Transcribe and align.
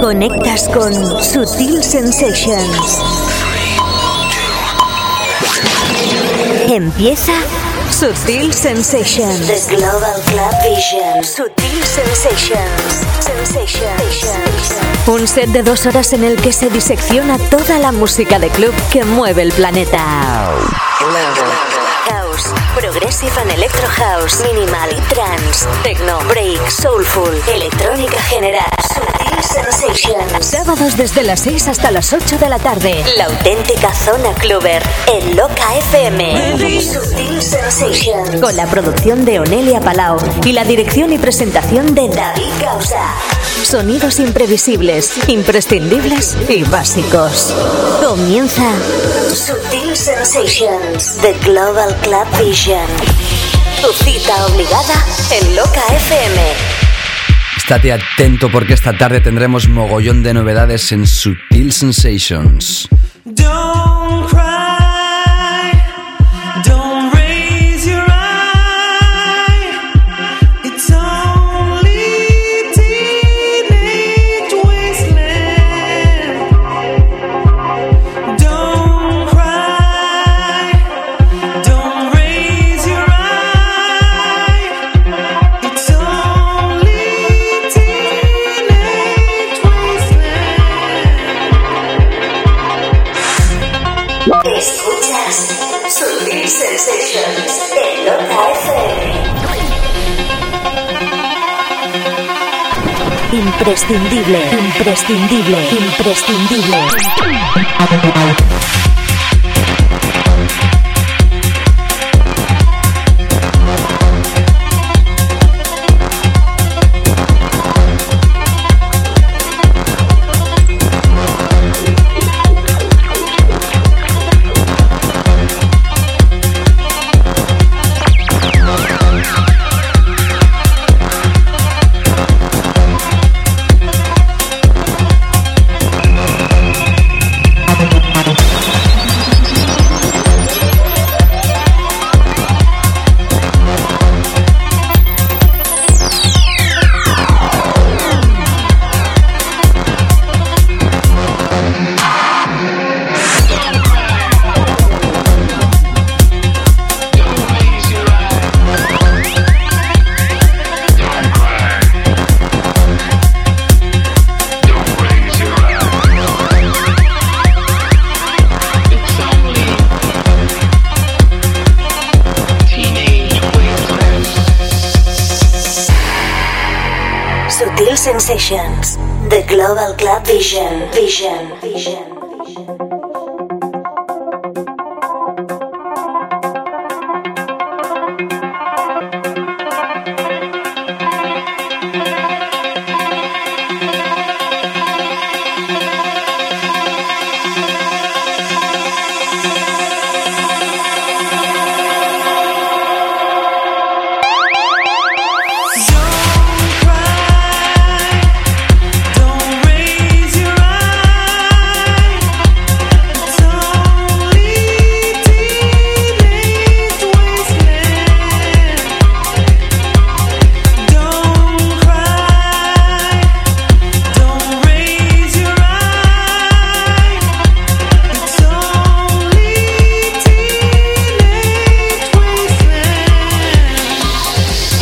Conectas 0.00 0.68
con 0.68 0.92
Sutil 1.22 1.82
Sensations. 1.82 3.00
Empieza 6.68 7.32
Sutil 7.90 8.52
Sensations. 8.52 9.66
The 9.66 9.76
Global 9.76 10.20
Club 10.26 10.52
Vision. 10.62 11.24
Sutil 11.24 11.82
Sensations. 11.84 13.06
Sensations. 13.20 14.74
Un 15.06 15.26
set 15.26 15.48
de 15.50 15.62
dos 15.62 15.86
horas 15.86 16.12
en 16.12 16.24
el 16.24 16.36
que 16.36 16.52
se 16.52 16.70
disecciona 16.70 17.38
toda 17.50 17.78
la 17.78 17.92
música 17.92 18.38
de 18.38 18.48
club 18.48 18.74
que 18.92 19.04
mueve 19.04 19.42
el 19.42 19.52
planeta. 19.52 20.50
House, 22.34 22.52
Progressive 22.74 23.32
and 23.40 23.50
Electro 23.52 23.86
House, 23.88 24.42
Minimal 24.42 24.90
Trance, 25.08 25.66
Techno, 25.82 26.18
Break, 26.28 26.68
Soulful, 26.68 27.32
Electrónica 27.54 28.20
General, 28.22 28.64
Sutil 28.92 29.42
Sensations. 29.42 30.46
Sábados 30.46 30.96
desde 30.96 31.22
las 31.22 31.40
6 31.40 31.68
hasta 31.68 31.90
las 31.90 32.12
8 32.12 32.38
de 32.38 32.48
la 32.48 32.58
tarde. 32.58 33.04
La 33.16 33.26
auténtica 33.26 33.92
zona 33.94 34.32
cluber 34.34 34.82
en 35.06 35.36
Loca 35.36 35.76
FM. 35.90 36.80
Sutil 36.80 37.40
Sensations. 37.40 38.40
Con 38.40 38.56
la 38.56 38.66
producción 38.66 39.24
de 39.24 39.40
Onelia 39.40 39.80
Palau 39.80 40.16
y 40.44 40.52
la 40.52 40.64
dirección 40.64 41.12
y 41.12 41.18
presentación 41.18 41.94
de 41.94 42.08
David 42.08 42.52
Causa. 42.60 43.14
Sonidos 43.64 44.20
imprevisibles, 44.20 45.26
imprescindibles 45.26 46.36
y 46.50 46.62
básicos. 46.64 47.54
Comienza 48.06 48.70
Sutil 49.30 49.96
Sensations, 49.96 51.16
The 51.22 51.32
Global 51.42 51.96
Club 52.02 52.46
Vision. 52.46 52.86
Tu 53.80 54.04
cita 54.04 54.46
obligada 54.46 54.94
en 55.32 55.56
Loca 55.56 55.80
FM. 55.96 56.42
Estate 57.56 57.92
atento 57.94 58.50
porque 58.52 58.74
esta 58.74 58.96
tarde 58.98 59.22
tendremos 59.22 59.66
mogollón 59.66 60.22
de 60.22 60.34
novedades 60.34 60.92
en 60.92 61.06
Sutil 61.06 61.72
Sensations. 61.72 62.86
Don't 63.24 64.28
cry. 64.28 64.43
Imprescindible, 103.64 104.42
imprescindible, 104.52 105.56
imprescindible. 105.70 106.84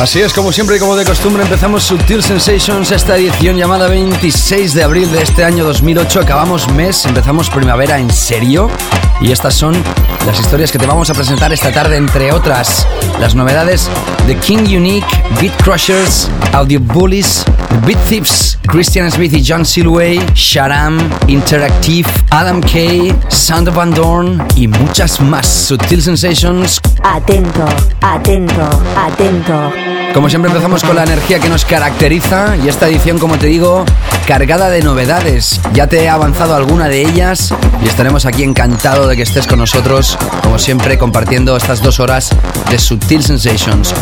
Así 0.03 0.21
es, 0.21 0.33
como 0.33 0.51
siempre 0.51 0.79
y 0.79 0.79
como 0.81 0.97
de 0.97 1.05
costumbre, 1.05 1.45
empezamos 1.45 1.85
Subtil 1.85 2.25
Sensations, 2.25 2.91
esta 2.91 3.17
edición 3.17 3.57
llamada 3.57 3.87
26 3.87 4.75
de 4.75 4.83
abril 4.83 5.13
de 5.13 5.23
este 5.23 5.45
año 5.45 5.63
2008. 5.63 6.19
Acabamos 6.19 6.69
mes, 6.73 7.07
empezamos 7.07 7.49
primavera 7.49 8.01
en 8.01 8.11
serio. 8.11 8.69
Y 9.21 9.31
estas 9.31 9.55
son 9.55 9.81
las 10.27 10.41
historias 10.41 10.73
que 10.73 10.81
te 10.81 10.87
vamos 10.87 11.09
a 11.11 11.15
presentar 11.15 11.53
esta 11.53 11.71
tarde, 11.71 11.99
entre 11.99 12.33
otras, 12.33 12.85
las 13.21 13.37
novedades 13.37 13.89
de 14.27 14.37
King 14.39 14.77
Unique, 14.77 15.07
Beat 15.41 15.57
Crushers, 15.63 16.29
Audio 16.53 16.81
Bullies, 16.81 17.45
Beat 17.87 18.05
Thieves, 18.09 18.59
Christian 18.67 19.09
Smith 19.09 19.33
y 19.33 19.45
John 19.47 19.65
Silway, 19.65 20.21
Sharam, 20.35 20.99
Interactive, 21.29 22.09
Adam 22.31 22.61
Kay, 22.61 23.15
Sound 23.29 23.69
of 23.69 23.77
Van 23.77 23.95
Dorn 23.95 24.45
y 24.57 24.67
muchas 24.67 25.21
más. 25.21 25.47
Subtil 25.47 26.03
Sensations 26.03 26.81
Atento, 27.05 27.65
atento, 28.01 28.69
atento. 28.97 29.73
Como 30.15 30.29
siempre 30.29 30.51
empezamos 30.51 30.85
con 30.85 30.95
la 30.95 31.03
energía 31.03 31.41
que 31.41 31.49
nos 31.49 31.65
caracteriza 31.65 32.57
y 32.57 32.69
esta 32.69 32.89
edición, 32.89 33.19
como 33.19 33.39
te 33.39 33.47
digo, 33.49 33.85
cargada 34.27 34.69
de 34.71 34.83
novedades. 34.83 35.61
Ya 35.73 35.89
te 35.89 36.05
he 36.05 36.09
avanzado 36.09 36.55
alguna 36.55 36.89
de 36.89 37.03
ellas 37.03 37.53
y 37.83 37.89
estaremos 37.89 38.25
aquí 38.25 38.45
encantado 38.45 39.09
de 39.09 39.17
que 39.17 39.23
estés 39.23 39.47
con 39.47 39.59
nosotros, 39.59 40.17
como 40.43 40.59
siempre, 40.59 40.97
compartiendo 40.97 41.57
estas 41.57 41.83
dos 41.83 41.99
horas 41.99 42.31
de 42.71 42.79
Subtil 42.79 43.25
Sensations. 43.25 43.95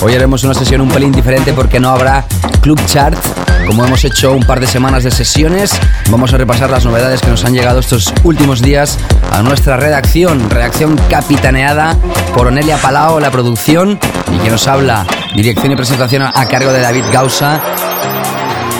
Hoy 0.00 0.14
haremos 0.14 0.44
una 0.44 0.54
sesión 0.54 0.80
un 0.80 0.88
pelín 0.88 1.12
diferente 1.12 1.52
porque 1.52 1.78
no 1.78 1.90
habrá 1.90 2.24
Club 2.62 2.80
Chart. 2.86 3.18
Como 3.66 3.84
hemos 3.84 4.04
hecho 4.04 4.32
un 4.32 4.44
par 4.44 4.60
de 4.60 4.66
semanas 4.66 5.02
de 5.02 5.10
sesiones, 5.10 5.72
vamos 6.08 6.32
a 6.32 6.36
repasar 6.36 6.70
las 6.70 6.84
novedades 6.84 7.20
que 7.20 7.28
nos 7.28 7.44
han 7.44 7.52
llegado 7.52 7.80
estos 7.80 8.12
últimos 8.22 8.62
días 8.62 8.98
a 9.32 9.42
nuestra 9.42 9.76
redacción, 9.76 10.48
redacción 10.48 10.96
capitaneada 11.10 11.96
por 12.34 12.46
Onelia 12.46 12.78
Palao, 12.78 13.18
la 13.18 13.30
producción, 13.30 13.98
y 14.32 14.38
que 14.38 14.50
nos 14.50 14.68
habla 14.68 15.04
dirección 15.34 15.72
y 15.72 15.76
presentación 15.76 16.22
a 16.22 16.48
cargo 16.48 16.72
de 16.72 16.80
David 16.80 17.04
Gausa. 17.12 17.60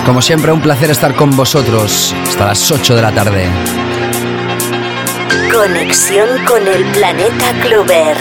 Como 0.06 0.23
siempre, 0.23 0.53
un 0.53 0.61
placer 0.61 0.91
estar 0.91 1.15
con 1.17 1.37
vosotros 1.37 2.15
hasta 2.29 2.47
las 2.47 2.71
8 2.71 2.94
de 2.94 3.03
la 3.03 3.12
tarde. 3.12 3.49
Conexión 5.53 6.29
con 6.47 6.67
el 6.67 6.85
planeta 6.93 7.53
Clover. 7.62 8.17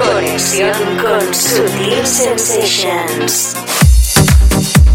Conexión 0.00 0.72
con 0.96 1.34
Sutil 1.34 2.06
Sensations. 2.06 3.83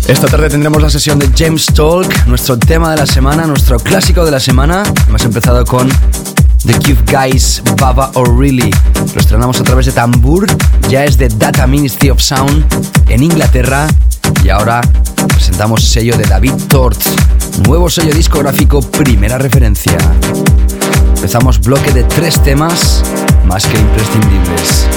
Esta 0.09 0.25
tarde 0.25 0.49
tendremos 0.49 0.81
la 0.81 0.89
sesión 0.89 1.19
de 1.19 1.29
James 1.37 1.67
Talk, 1.67 2.25
nuestro 2.25 2.57
tema 2.57 2.89
de 2.89 2.97
la 2.97 3.05
semana, 3.05 3.45
nuestro 3.45 3.77
clásico 3.77 4.25
de 4.25 4.31
la 4.31 4.39
semana. 4.39 4.81
Hemos 5.07 5.23
empezado 5.23 5.63
con 5.65 5.87
The 6.65 6.73
Cute 6.73 7.15
Guys 7.15 7.61
Baba 7.79 8.09
O'Reilly. 8.15 8.71
Lo 9.13 9.21
estrenamos 9.21 9.61
a 9.61 9.63
través 9.63 9.85
de 9.85 9.91
Tambur, 9.91 10.47
ya 10.89 11.05
es 11.05 11.19
de 11.19 11.29
Data 11.29 11.67
Ministry 11.67 12.09
of 12.09 12.19
Sound 12.19 12.65
en 13.07 13.21
Inglaterra 13.21 13.87
y 14.43 14.49
ahora 14.49 14.81
presentamos 15.27 15.87
sello 15.87 16.17
de 16.17 16.23
David 16.23 16.53
Tort, 16.67 16.99
nuevo 17.67 17.87
sello 17.87 18.11
discográfico, 18.11 18.81
primera 18.81 19.37
referencia. 19.37 19.95
Empezamos 21.17 21.61
bloque 21.61 21.91
de 21.91 22.03
tres 22.05 22.41
temas 22.41 23.03
más 23.45 23.63
que 23.67 23.77
imprescindibles. 23.77 24.87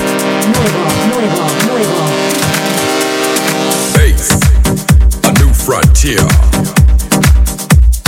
frontier. 5.72 6.20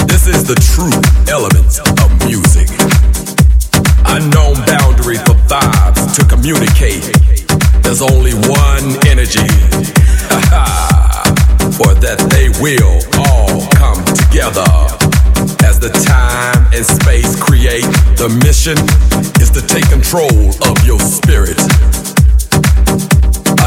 This 0.05 0.29
is 0.29 0.45
the 0.45 0.55
true 0.77 0.93
elements 1.33 1.81
of 1.81 2.09
music. 2.29 2.69
Unknown 4.05 4.61
boundary 4.69 5.17
for 5.25 5.33
vibes 5.49 6.13
to 6.13 6.29
communicate. 6.29 7.09
There's 7.83 8.03
only 8.03 8.35
one 8.35 8.85
energy. 9.09 9.49
for 11.81 11.97
that 12.05 12.21
they 12.29 12.53
will 12.61 13.01
all 13.17 13.65
come 13.73 14.05
together. 14.13 14.69
As 15.65 15.81
the 15.81 15.89
time 16.05 16.69
and 16.75 16.85
space 16.85 17.33
create, 17.41 17.89
the 18.21 18.29
mission 18.45 18.77
is 19.41 19.49
to 19.57 19.63
take 19.67 19.89
control 19.89 20.53
of 20.69 20.85
your 20.85 21.01
spirit 21.01 21.57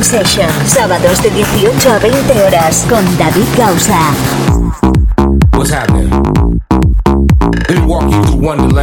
Session, 0.06 0.48
sábados 0.66 1.20
de 1.20 1.30
18 1.30 1.90
a 1.90 1.98
20 1.98 2.42
horas 2.44 2.86
con 2.88 3.04
David 3.18 3.42
Gausa. 3.58 3.98
Walking 7.84 8.40
Wonderland. 8.40 8.75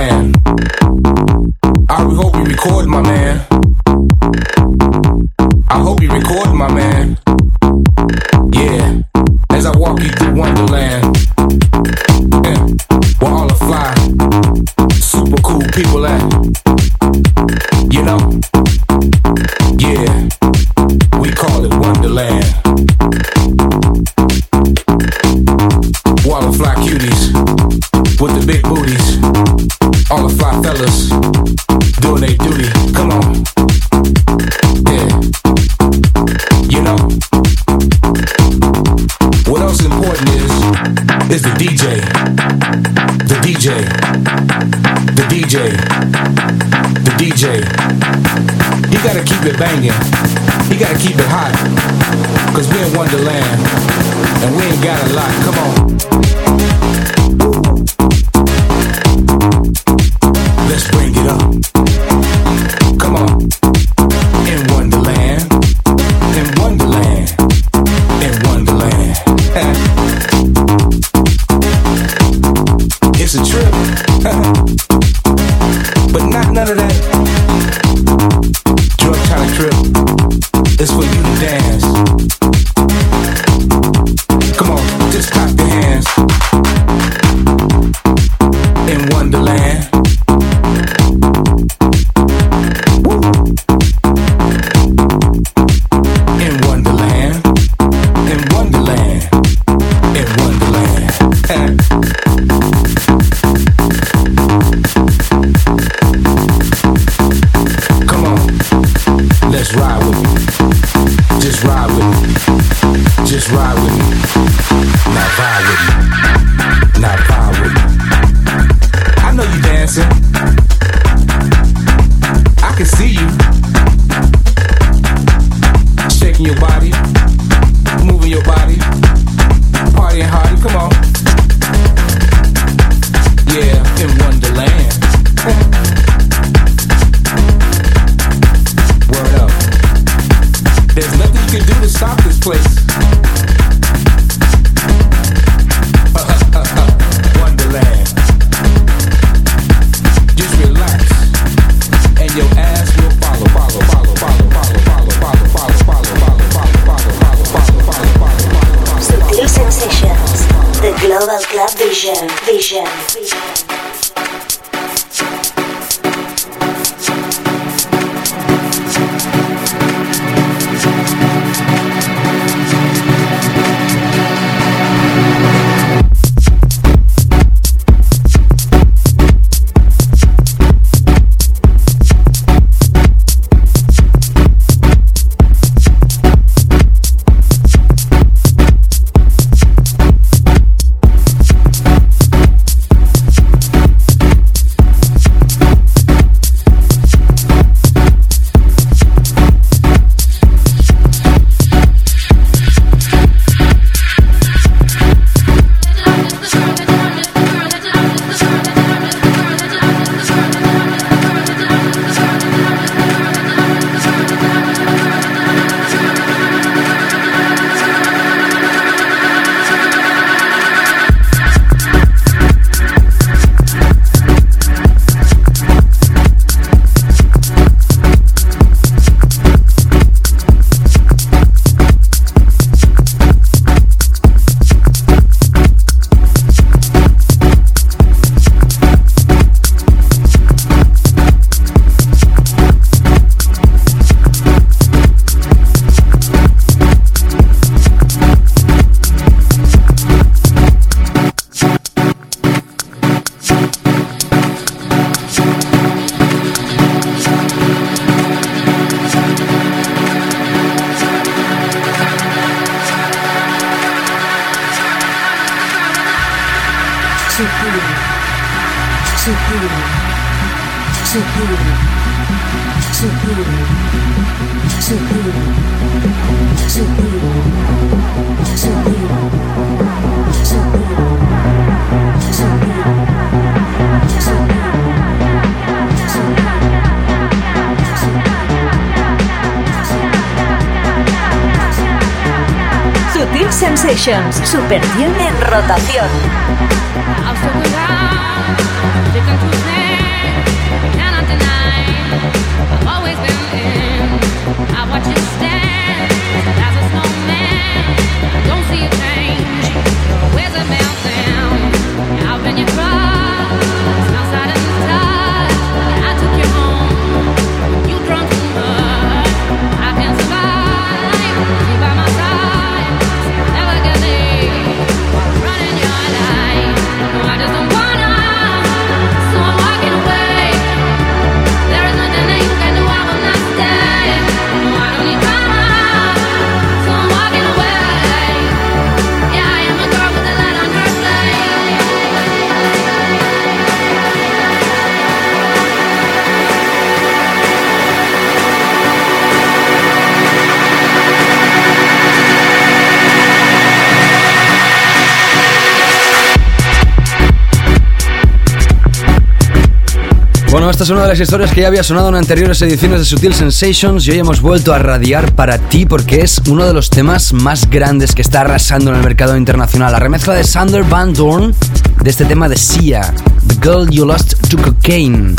Esta 360.73 360.85
es 360.85 360.89
una 360.89 361.03
de 361.03 361.09
las 361.09 361.19
historias 361.19 361.51
que 361.51 361.61
ya 361.61 361.67
había 361.67 361.83
sonado 361.83 362.09
en 362.09 362.15
anteriores 362.15 362.59
ediciones 362.63 362.97
de 362.97 363.05
Sutil 363.05 363.35
Sensations 363.35 364.07
y 364.07 364.11
hoy 364.11 364.17
hemos 364.17 364.41
vuelto 364.41 364.73
a 364.73 364.79
radiar 364.79 365.35
para 365.35 365.59
ti 365.59 365.85
porque 365.85 366.21
es 366.21 366.41
uno 366.47 366.65
de 366.65 366.73
los 366.73 366.89
temas 366.89 367.31
más 367.31 367.69
grandes 367.69 368.15
que 368.15 368.23
está 368.23 368.41
arrasando 368.41 368.89
en 368.89 368.97
el 368.97 369.03
mercado 369.03 369.37
internacional. 369.37 369.91
La 369.91 369.99
remezcla 369.99 370.33
de 370.33 370.43
Sander 370.43 370.83
Van 370.83 371.13
Dorn 371.13 371.53
de 372.01 372.09
este 372.09 372.25
tema 372.25 372.49
de 372.49 372.57
Sia, 372.57 373.13
The 373.47 373.55
Girl 373.61 373.87
You 373.91 374.03
Lost 374.03 374.33
to 374.49 374.57
Cocaine. 374.57 375.35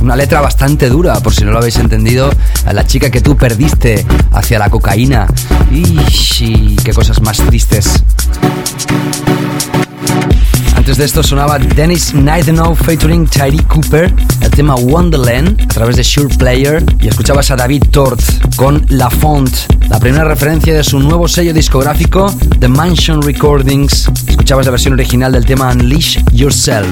Una 0.00 0.14
letra 0.14 0.40
bastante 0.40 0.88
dura, 0.88 1.18
por 1.18 1.34
si 1.34 1.44
no 1.44 1.50
lo 1.50 1.58
habéis 1.58 1.78
entendido. 1.78 2.30
A 2.64 2.72
la 2.72 2.86
chica 2.86 3.10
que 3.10 3.20
tú 3.20 3.36
perdiste 3.36 4.06
hacia 4.30 4.60
la 4.60 4.70
cocaína. 4.70 5.26
Y 5.72 6.76
qué 6.76 6.92
cosas 6.92 7.20
más 7.20 7.38
tristes. 7.38 8.00
Antes 10.82 10.96
de 10.96 11.04
esto 11.04 11.22
sonaba 11.22 11.60
Dennis 11.60 12.12
Nidenow 12.12 12.74
featuring 12.74 13.28
Tyree 13.28 13.62
Cooper, 13.68 14.12
el 14.40 14.50
tema 14.50 14.74
Wonderland 14.74 15.62
a 15.62 15.68
través 15.68 15.94
de 15.94 16.02
Sure 16.02 16.34
Player 16.36 16.84
y 17.00 17.06
escuchabas 17.06 17.52
a 17.52 17.56
David 17.56 17.84
Tort 17.92 18.20
con 18.56 18.84
La 18.88 19.08
Font, 19.08 19.48
la 19.88 20.00
primera 20.00 20.24
referencia 20.24 20.74
de 20.74 20.82
su 20.82 20.98
nuevo 20.98 21.28
sello 21.28 21.54
discográfico 21.54 22.34
The 22.58 22.66
Mansion 22.66 23.22
Recordings. 23.22 24.10
Escuchabas 24.26 24.66
la 24.66 24.72
versión 24.72 24.94
original 24.94 25.30
del 25.30 25.46
tema 25.46 25.70
Unleash 25.70 26.18
Yourself. 26.32 26.88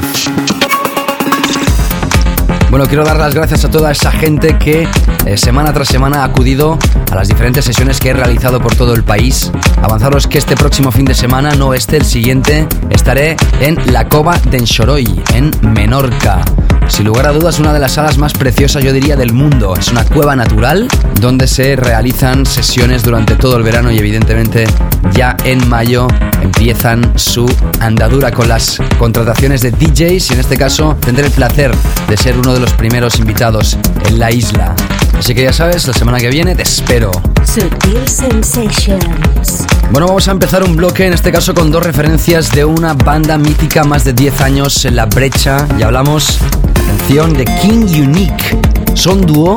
Bueno, 2.70 2.87
quiero 2.87 3.04
dar 3.04 3.16
las 3.16 3.35
gracias 3.35 3.64
a 3.64 3.70
toda 3.70 3.90
esa 3.90 4.12
gente 4.12 4.56
que 4.56 4.87
eh, 5.26 5.37
semana 5.37 5.72
tras 5.72 5.88
semana 5.88 6.22
ha 6.22 6.24
acudido 6.24 6.78
a 7.11 7.16
las 7.16 7.26
diferentes 7.26 7.64
sesiones 7.64 7.98
que 7.98 8.11
he 8.11 8.12
realizado 8.12 8.61
por 8.61 8.76
todo 8.76 8.94
el 8.94 9.02
país. 9.02 9.50
Avanzaros 9.83 10.28
que 10.28 10.38
este 10.38 10.54
próximo 10.54 10.92
fin 10.92 11.04
de 11.04 11.14
semana, 11.14 11.56
no 11.56 11.74
este, 11.74 11.96
el 11.96 12.04
siguiente, 12.04 12.68
estaré 12.90 13.37
en 13.61 13.92
La 13.92 14.09
Cova 14.09 14.38
de 14.38 14.59
Enxoroy, 14.59 15.20
en 15.35 15.50
Menorca. 15.62 16.44
Sin 16.90 17.07
lugar 17.07 17.26
a 17.26 17.33
dudas, 17.33 17.59
una 17.59 17.72
de 17.72 17.79
las 17.79 17.92
salas 17.92 18.18
más 18.18 18.33
preciosas, 18.33 18.85
yo 18.85 18.92
diría, 18.92 19.16
del 19.16 19.33
mundo. 19.33 19.74
Es 19.79 19.88
una 19.88 20.05
cueva 20.05 20.37
natural 20.37 20.88
donde 21.20 21.46
se 21.46 21.76
realizan 21.76 22.44
sesiones 22.44 23.03
durante 23.03 23.37
todo 23.37 23.57
el 23.57 23.62
verano 23.62 23.90
y 23.90 23.98
evidentemente 23.98 24.64
ya 25.12 25.37
en 25.44 25.66
mayo 25.68 26.09
empiezan 26.42 27.18
su 27.18 27.46
andadura 27.81 28.31
con 28.33 28.48
las 28.48 28.79
contrataciones 28.98 29.62
de 29.62 29.70
DJs 29.70 30.31
y 30.31 30.35
en 30.35 30.40
este 30.40 30.57
caso 30.59 30.96
tendré 31.00 31.26
el 31.26 31.33
placer 31.33 31.72
de 32.09 32.16
ser 32.16 32.37
uno 32.37 32.53
de 32.53 32.61
los 32.61 32.72
primeros 32.72 33.18
invitados 33.18 33.79
en 34.07 34.18
la 34.18 34.31
isla. 34.31 34.74
Así 35.18 35.35
que 35.35 35.42
ya 35.42 35.53
sabes, 35.53 35.87
la 35.87 35.92
semana 35.92 36.18
que 36.18 36.29
viene 36.29 36.55
te 36.55 36.62
espero. 36.62 37.11
Sutil 37.44 38.09
Sensations. 38.09 39.66
Bueno, 39.90 40.07
vamos 40.07 40.29
a 40.29 40.31
empezar 40.31 40.62
un 40.62 40.77
bloque, 40.77 41.07
en 41.07 41.12
este 41.12 41.33
caso 41.33 41.55
con 41.55 41.70
dos 41.70 41.83
referencias 41.83 42.53
de 42.53 42.64
una 42.64 42.94
banda 42.94 43.37
mítica 43.38 43.85
más 43.85 44.05
de 44.05 44.12
10 44.12 44.40
años 44.40 44.85
en 44.85 44.96
la 44.96 45.07
brecha. 45.07 45.66
Y 45.79 45.83
hablamos, 45.83 46.38
atención, 46.75 47.33
de 47.35 47.44
King 47.44 47.87
Unique. 48.03 48.59
Son 48.94 49.20
dúo, 49.20 49.57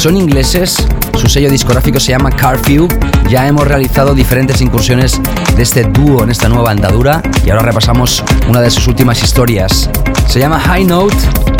son 0.00 0.16
ingleses, 0.16 0.78
su 1.18 1.28
sello 1.28 1.50
discográfico 1.50 2.00
se 2.00 2.12
llama 2.12 2.30
Carfew. 2.30 2.88
Ya 3.28 3.46
hemos 3.46 3.66
realizado 3.66 4.14
diferentes 4.14 4.62
incursiones 4.62 5.20
de 5.54 5.62
este 5.62 5.84
dúo 5.84 6.24
en 6.24 6.30
esta 6.30 6.48
nueva 6.48 6.70
andadura 6.70 7.20
y 7.44 7.50
ahora 7.50 7.64
repasamos 7.64 8.24
una 8.48 8.62
de 8.62 8.70
sus 8.70 8.86
últimas 8.88 9.22
historias. 9.22 9.90
Se 10.26 10.38
llama 10.38 10.58
High 10.58 10.86
Note 10.86 11.14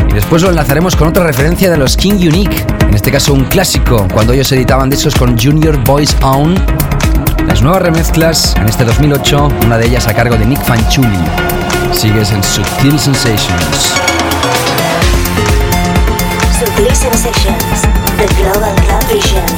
y 0.08 0.14
después 0.14 0.40
lo 0.40 0.48
enlazaremos 0.48 0.96
con 0.96 1.08
otra 1.08 1.22
referencia 1.22 1.70
de 1.70 1.76
los 1.76 1.98
King 1.98 2.14
Unique, 2.14 2.64
en 2.88 2.94
este 2.94 3.12
caso 3.12 3.34
un 3.34 3.44
clásico, 3.44 4.08
cuando 4.10 4.32
ellos 4.32 4.50
editaban 4.52 4.88
discos 4.88 5.14
con 5.14 5.38
Junior 5.38 5.76
Boys 5.84 6.16
Own 6.22 6.54
las 7.46 7.60
nuevas 7.60 7.82
remezclas 7.82 8.54
en 8.56 8.70
este 8.70 8.84
2008, 8.84 9.48
una 9.66 9.76
de 9.76 9.86
ellas 9.86 10.08
a 10.08 10.14
cargo 10.14 10.38
de 10.38 10.46
Nick 10.46 10.64
Fanchuli. 10.64 11.18
Sigues 11.92 12.30
en 12.30 12.42
Subtil 12.42 12.98
Sensations. 12.98 13.92
Sutil 16.58 16.94
Sensations. 16.94 17.39
The 18.20 18.26
Global 18.34 18.74
Club 18.84 19.02
Vision. 19.04 19.49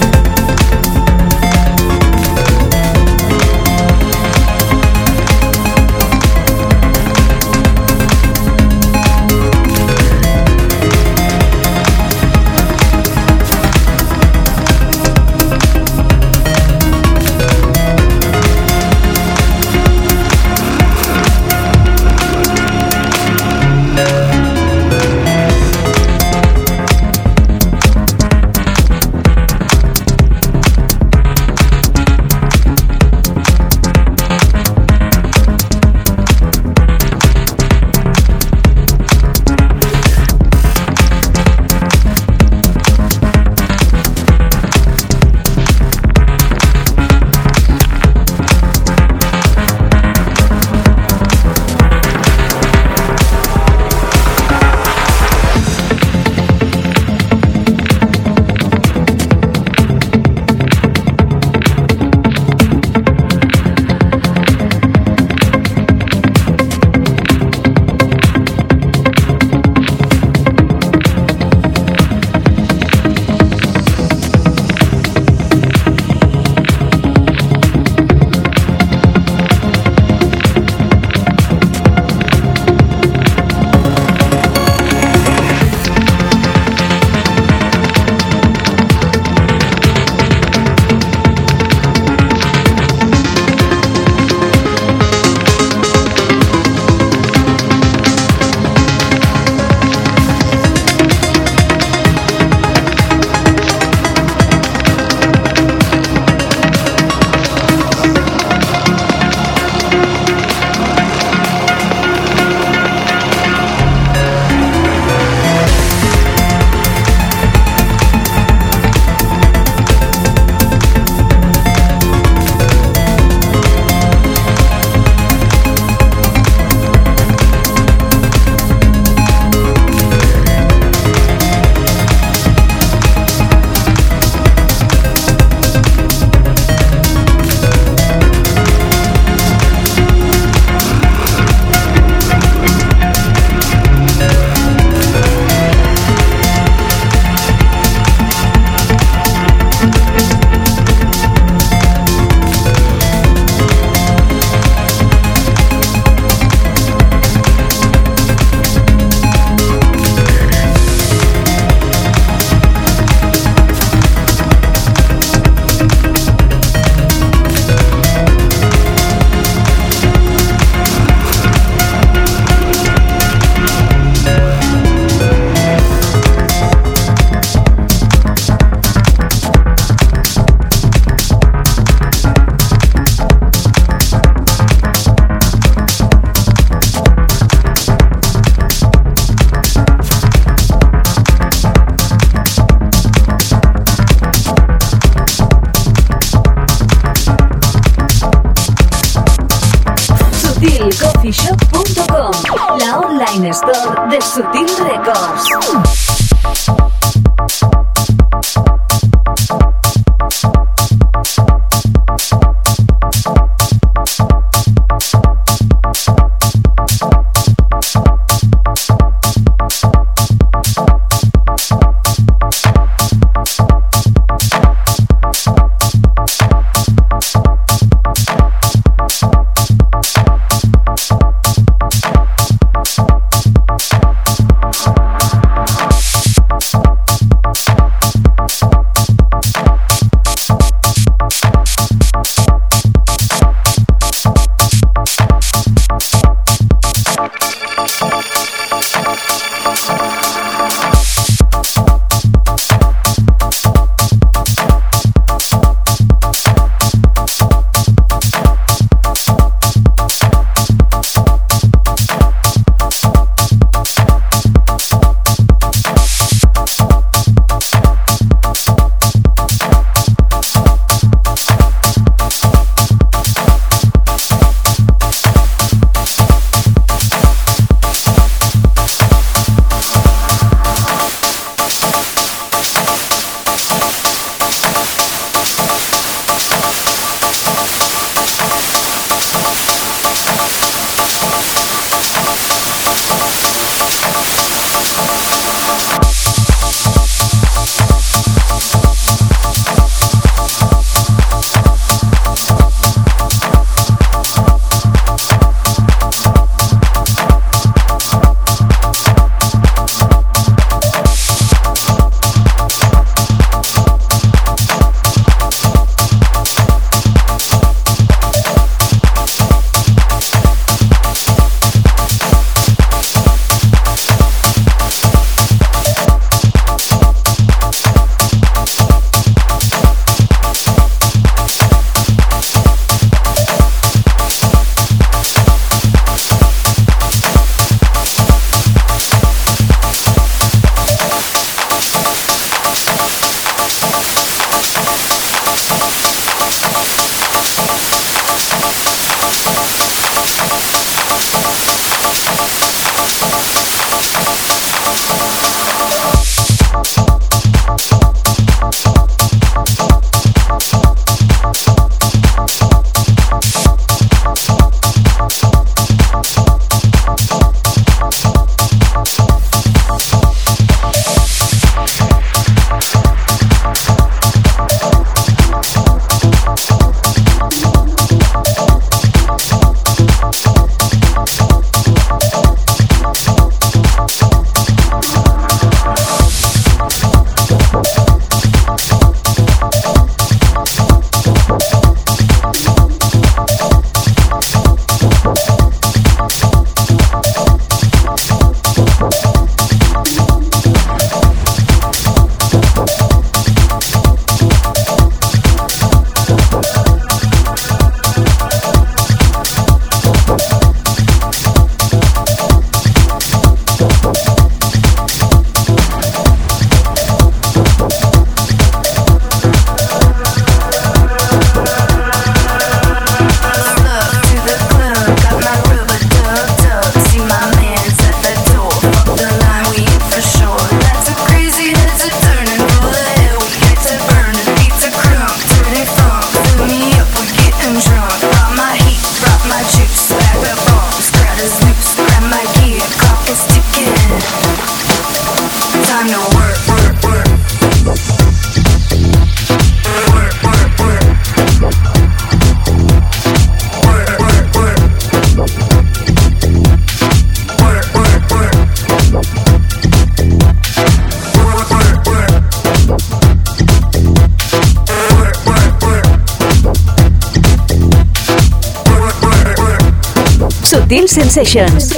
Sutil 470.93 471.09
Sensations. 471.09 471.95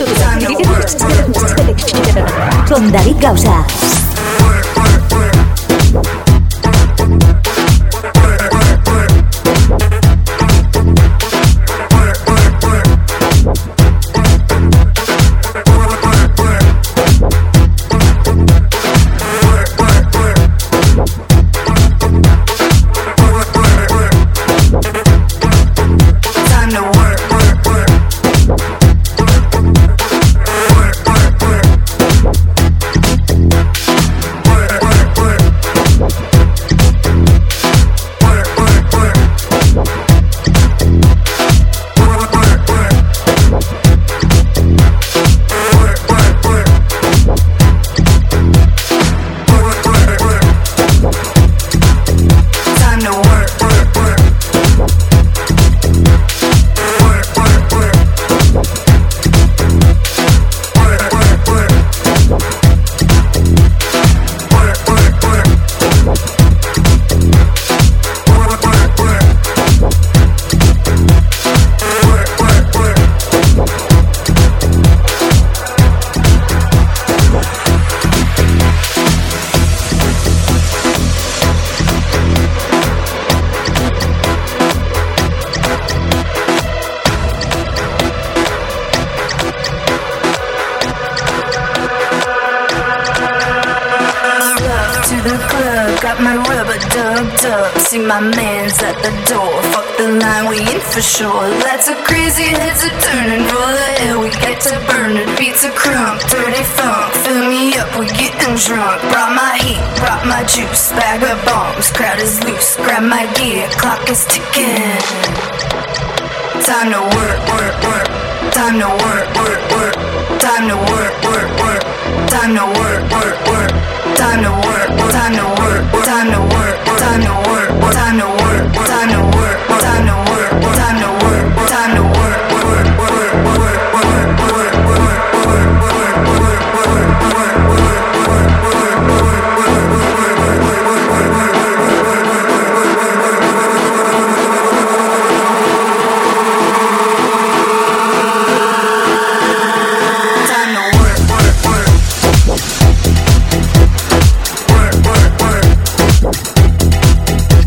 Con 2.69 2.93
David 2.93 3.17
Gausa. 3.21 4.04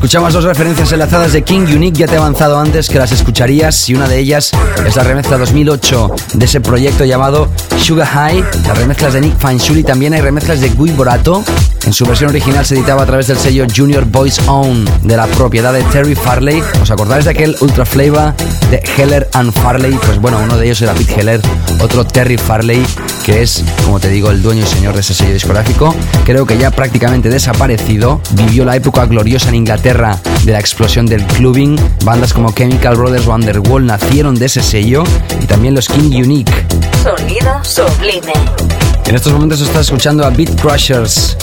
Escuchamos 0.08 0.32
dos 0.32 0.46
referencias 0.46 0.90
enlazadas 0.94 1.34
de 1.34 1.42
King 1.42 1.66
Unique, 1.76 2.00
ya 2.00 2.08
te 2.08 2.14
he 2.14 2.18
avanzado 2.18 2.58
antes 2.58 2.88
que 2.88 2.98
las 2.98 3.12
escucharías 3.12 3.90
y 3.90 3.94
una 3.94 4.08
de 4.08 4.18
ellas 4.18 4.52
es 4.86 4.96
la 4.96 5.04
remezcla 5.04 5.38
2008 5.38 6.12
de 6.36 6.46
ese 6.46 6.62
proyecto 6.62 7.04
llamado 7.04 7.50
Sugar 7.78 8.08
High, 8.08 8.42
las 8.66 8.78
remezclas 8.78 9.12
de 9.12 9.20
Nick 9.20 9.38
Fanciulli, 9.38 9.84
también 9.84 10.14
hay 10.14 10.22
remezclas 10.22 10.62
de 10.62 10.70
Guy 10.70 10.92
Borato, 10.92 11.44
en 11.86 11.92
su 11.92 12.06
versión 12.06 12.30
original 12.30 12.66
se 12.66 12.76
editaba 12.76 13.04
a 13.04 13.06
través 13.06 13.28
del 13.28 13.38
sello 13.38 13.68
Junior 13.76 14.06
Boys 14.06 14.40
Own 14.48 14.86
de 15.04 15.18
la 15.18 15.28
propiedad 15.28 15.74
de 15.74 15.84
Terry 15.84 16.16
Farley, 16.16 16.64
¿os 16.82 16.90
acordáis 16.90 17.26
de 17.26 17.32
aquel 17.32 17.58
Ultra 17.60 17.86
Flavor 17.86 18.34
de 18.72 18.82
Heller 18.98 19.30
and 19.34 19.52
Farley? 19.52 20.00
Pues 20.06 20.22
bueno, 20.22 20.40
uno 20.42 20.58
de 20.58 20.68
ellos 20.68 20.82
era 20.82 20.94
Pete 20.94 21.20
Heller, 21.20 21.42
otro 21.82 22.06
Terry 22.06 22.38
Farley, 22.38 22.82
que 23.28 23.42
es, 23.42 23.62
como 23.84 24.00
te 24.00 24.08
digo, 24.08 24.32
el 24.32 24.42
dueño 24.42 24.64
y 24.64 24.66
señor 24.66 24.94
de 24.94 25.02
ese 25.02 25.14
sello 25.14 25.34
discográfico, 25.34 25.94
creo 26.24 26.46
que 26.46 26.58
ya 26.58 26.72
prácticamente 26.72 27.28
desaparecido, 27.28 28.22
vivió 28.32 28.64
la 28.64 28.78
época 28.78 29.06
gloriosa 29.06 29.50
en 29.50 29.56
Inglaterra 29.56 30.18
de 30.46 30.54
la 30.54 30.60
explosión 30.62 31.06
del 31.06 31.26
clubbing, 31.26 31.78
bandas 32.06 32.32
como 32.32 32.54
Chemical 32.54 32.96
Brothers 32.96 33.28
o 33.28 33.36
Underworld 33.36 33.86
nacieron 33.86 34.36
de 34.36 34.46
ese 34.46 34.64
sello. 34.64 35.04
Y 35.42 35.46
también 35.46 35.76
los 35.76 35.90
King 35.90 36.24
Unique. 36.24 36.54
Sonido 37.04 37.62
sublime. 37.66 38.32
En 39.06 39.16
estos 39.16 39.34
momentos 39.34 39.60
estás 39.60 39.88
escuchando 39.88 40.26
a 40.26 40.30
Beat 40.30 40.62
Crushers, 40.62 41.36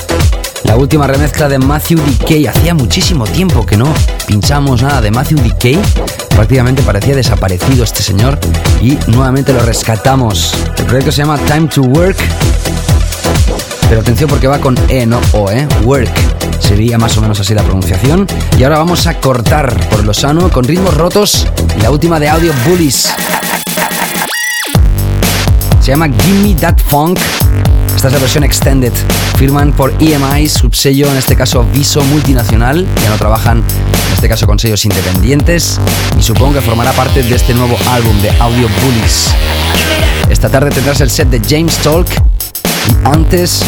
la 0.64 0.77
última 0.77 1.07
remezcla 1.07 1.48
de 1.48 1.59
Matthew 1.59 2.00
Decay. 2.00 2.46
Hacía 2.46 2.74
muchísimo 2.74 3.24
tiempo 3.24 3.64
que 3.64 3.77
no 3.77 3.92
pinchamos 4.27 4.83
nada 4.83 5.00
de 5.00 5.11
Matthew 5.11 5.38
Decay. 5.40 5.79
Prácticamente 6.31 6.83
parecía 6.83 7.14
desaparecido 7.14 7.85
este 7.85 8.03
señor 8.03 8.38
y 8.81 8.98
nuevamente 9.09 9.53
lo 9.53 9.61
rescatamos. 9.61 10.55
El 10.77 10.85
proyecto 10.87 11.12
se 11.12 11.18
llama 11.18 11.38
Time 11.38 11.68
to 11.68 11.83
Work. 11.83 12.16
Pero 13.88 14.00
atención 14.00 14.29
porque 14.29 14.46
va 14.46 14.59
con 14.59 14.77
E, 14.88 15.07
no 15.07 15.20
O, 15.33 15.50
¿eh? 15.50 15.68
Work. 15.85 16.11
Sería 16.59 16.98
más 16.98 17.16
o 17.18 17.20
menos 17.20 17.38
así 17.38 17.55
la 17.55 17.62
pronunciación. 17.62 18.27
Y 18.59 18.64
ahora 18.64 18.79
vamos 18.79 19.07
a 19.07 19.20
cortar 19.20 19.79
por 19.90 20.05
lo 20.05 20.14
sano 20.14 20.50
con 20.50 20.64
ritmos 20.64 20.94
rotos. 20.94 21.46
La 21.83 21.90
última 21.90 22.18
de 22.18 22.29
Audio 22.29 22.53
Bullies. 22.66 23.12
Se 25.81 25.90
llama 25.90 26.09
Gimme 26.09 26.55
That 26.55 26.79
Funk. 26.88 27.18
Esta 27.94 28.09
es 28.09 28.14
la 28.14 28.20
versión 28.20 28.44
extended. 28.44 28.92
Firman 29.37 29.73
por 29.73 29.92
EMI, 30.01 30.49
subsello, 30.49 31.11
en 31.11 31.16
este 31.16 31.37
caso 31.37 31.64
Viso 31.73 32.03
Multinacional. 32.05 32.87
Ya 33.03 33.11
no 33.11 33.16
trabajan, 33.16 33.59
en 33.59 34.12
este 34.14 34.29
caso, 34.29 34.47
con 34.47 34.59
sellos 34.59 34.85
independientes. 34.85 35.81
Y 36.18 36.23
supongo 36.23 36.55
que 36.55 36.61
formará 36.61 36.92
parte 36.92 37.23
de 37.23 37.35
este 37.35 37.53
nuevo 37.53 37.77
álbum 37.90 38.20
de 38.23 38.31
Audio 38.40 38.68
Bullies. 38.83 39.29
Esta 40.31 40.49
tarde 40.49 40.70
tendrás 40.70 41.01
el 41.01 41.11
set 41.11 41.29
de 41.29 41.40
James 41.49 41.77
Talk. 41.79 42.07
Y 42.09 43.09
antes, 43.09 43.62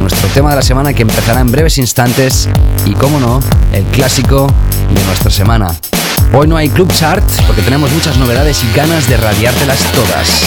nuestro 0.00 0.28
tema 0.28 0.50
de 0.50 0.56
la 0.56 0.62
semana 0.62 0.92
que 0.94 1.02
empezará 1.02 1.40
en 1.40 1.50
breves 1.50 1.78
instantes. 1.78 2.48
Y 2.86 2.94
como 2.94 3.20
no, 3.20 3.40
el 3.72 3.84
clásico 3.84 4.46
de 4.94 5.04
nuestra 5.04 5.30
semana. 5.30 5.68
Hoy 6.32 6.46
no 6.46 6.56
hay 6.56 6.68
Club 6.68 6.92
Chart 6.92 7.24
porque 7.46 7.62
tenemos 7.62 7.90
muchas 7.92 8.16
novedades 8.16 8.62
y 8.62 8.76
ganas 8.76 9.08
de 9.08 9.16
radiártelas 9.16 9.80
todas. 9.92 10.42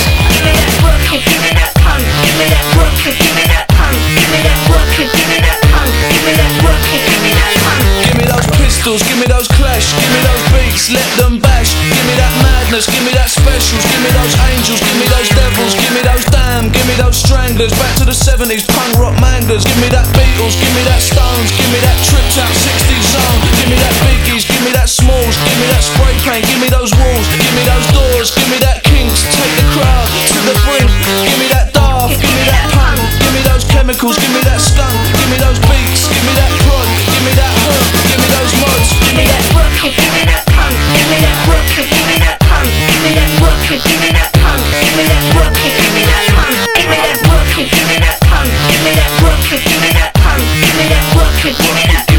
Give 4.12 4.30
me 4.32 4.40
that 4.44 4.60
rocket, 4.68 5.08
give 5.08 5.30
me 5.32 5.40
that 5.40 5.60
punk, 5.72 5.92
give 6.12 6.24
me 6.28 6.34
that 6.36 6.54
rocket, 6.60 7.02
give 7.08 7.22
me 7.24 7.32
that 7.32 7.54
punk. 7.64 7.84
Give 8.04 8.18
me 8.20 8.26
those 8.28 8.48
pistols, 8.60 9.00
give 9.08 9.20
me 9.20 9.28
those 9.32 9.48
clash, 9.56 9.88
give 9.96 10.12
me 10.12 10.20
those 10.20 10.44
beats, 10.52 10.92
let 10.92 11.08
them 11.16 11.40
bash. 11.40 11.72
Give 11.80 12.06
me 12.10 12.16
that 12.20 12.34
madness, 12.44 12.92
give 12.92 13.04
me 13.08 13.16
that 13.16 13.32
specials, 13.32 13.84
give 13.88 14.04
me 14.04 14.12
those 14.12 14.36
angels, 14.52 14.80
give 14.84 14.98
me 15.00 15.08
those 15.08 15.30
devils, 15.32 15.74
give 15.80 15.94
me 15.96 16.02
those 16.04 16.26
damn, 16.28 16.68
give 16.74 16.84
me 16.90 16.96
those 17.00 17.16
stranglers. 17.16 17.72
Back 17.80 17.94
to 18.02 18.06
the 18.06 18.16
70s, 18.16 18.68
punk 18.68 19.00
rock 19.00 19.16
mangas. 19.24 19.64
Give 19.64 19.80
me 19.80 19.88
that 19.96 20.08
Beatles, 20.12 20.60
give 20.60 20.74
me 20.76 20.84
that 20.88 21.00
Stones, 21.00 21.50
give 21.56 21.72
me 21.72 21.80
that 21.80 21.98
tripped 22.04 22.36
out 22.36 22.52
60s 22.52 23.16
zone. 23.16 23.40
Give 23.64 23.70
me 23.72 23.78
that 23.80 23.96
Biggies, 24.04 24.44
give 24.44 24.64
me 24.68 24.76
that 24.76 24.92
Smalls, 24.92 25.36
give 25.40 25.58
me 25.62 25.68
that 25.72 25.84
spray 25.88 26.16
paint, 26.28 26.44
give 26.52 26.60
me 26.60 26.68
those 26.68 26.92
walls, 27.00 27.26
give 27.32 27.54
me 27.56 27.64
those 27.64 27.88
doors, 27.96 28.36
give 28.36 28.50
me 28.52 28.60
that 28.60 28.84
Kinks, 28.84 29.24
take 29.24 29.54
the 29.56 29.66
crowd 29.72 30.08
to 30.36 30.40
the 30.52 30.56
brink. 30.68 30.90
Give 31.24 31.40
me 31.40 31.48
that 31.56 31.81
off. 32.02 32.10
Give 32.18 32.34
me 32.34 32.44
that 32.50 32.66
pun, 32.74 32.98
give 33.22 33.34
me 33.34 33.42
those 33.46 33.64
chemicals, 33.70 34.18
give 34.18 34.34
me 34.34 34.42
that 34.50 34.58
stunt, 34.58 34.94
give 35.14 35.30
me 35.30 35.38
those 35.38 35.60
beats, 35.70 36.10
give 36.10 36.26
me 36.26 36.34
that 36.34 36.52
prod, 36.66 36.88
give 37.14 37.24
me 37.26 37.34
that 37.38 37.54
hook, 37.62 37.86
give 38.10 38.18
me 38.18 38.28
those 38.34 38.54
mods. 38.58 38.90
Give 39.06 39.16
me 39.18 39.26
that 39.30 39.44
rock, 39.54 39.70
give 39.78 40.14
me 40.18 40.24
that 40.26 40.44
punk, 40.50 40.74
give 40.98 41.08
me 41.14 41.18
that 41.22 41.38
rock, 41.46 41.66
give 41.78 42.06
me 42.10 42.18
that 42.26 42.38
punk, 42.42 42.70
give 42.90 43.02
me 43.06 43.12
that 43.14 43.30
rock, 43.38 43.60
give 43.70 44.02
me 44.02 44.10
that 44.18 44.30
punk, 44.42 44.62
give 44.82 44.96
me 44.98 45.04
that 45.06 45.24
rock, 45.38 45.54
give 45.54 45.94
me 45.94 46.04
that 46.10 46.26
punk, 46.34 46.58
give 46.74 46.90
me 46.90 46.98
that 47.06 47.18
rock, 47.30 47.50
give 47.54 47.86
me 47.86 47.98
that 48.02 48.18
punk, 48.26 48.50
give 48.72 48.82
me 48.82 48.92
that 48.98 49.12
rock, 49.22 49.42
give 49.46 49.82
me 49.82 49.90
that 49.94 50.12
punk, 50.18 50.42
give 50.58 50.76
me 50.78 50.86
that 50.90 51.06
rock, 51.14 51.34
give 51.46 51.76
me 51.78 51.86
that. 51.86 52.11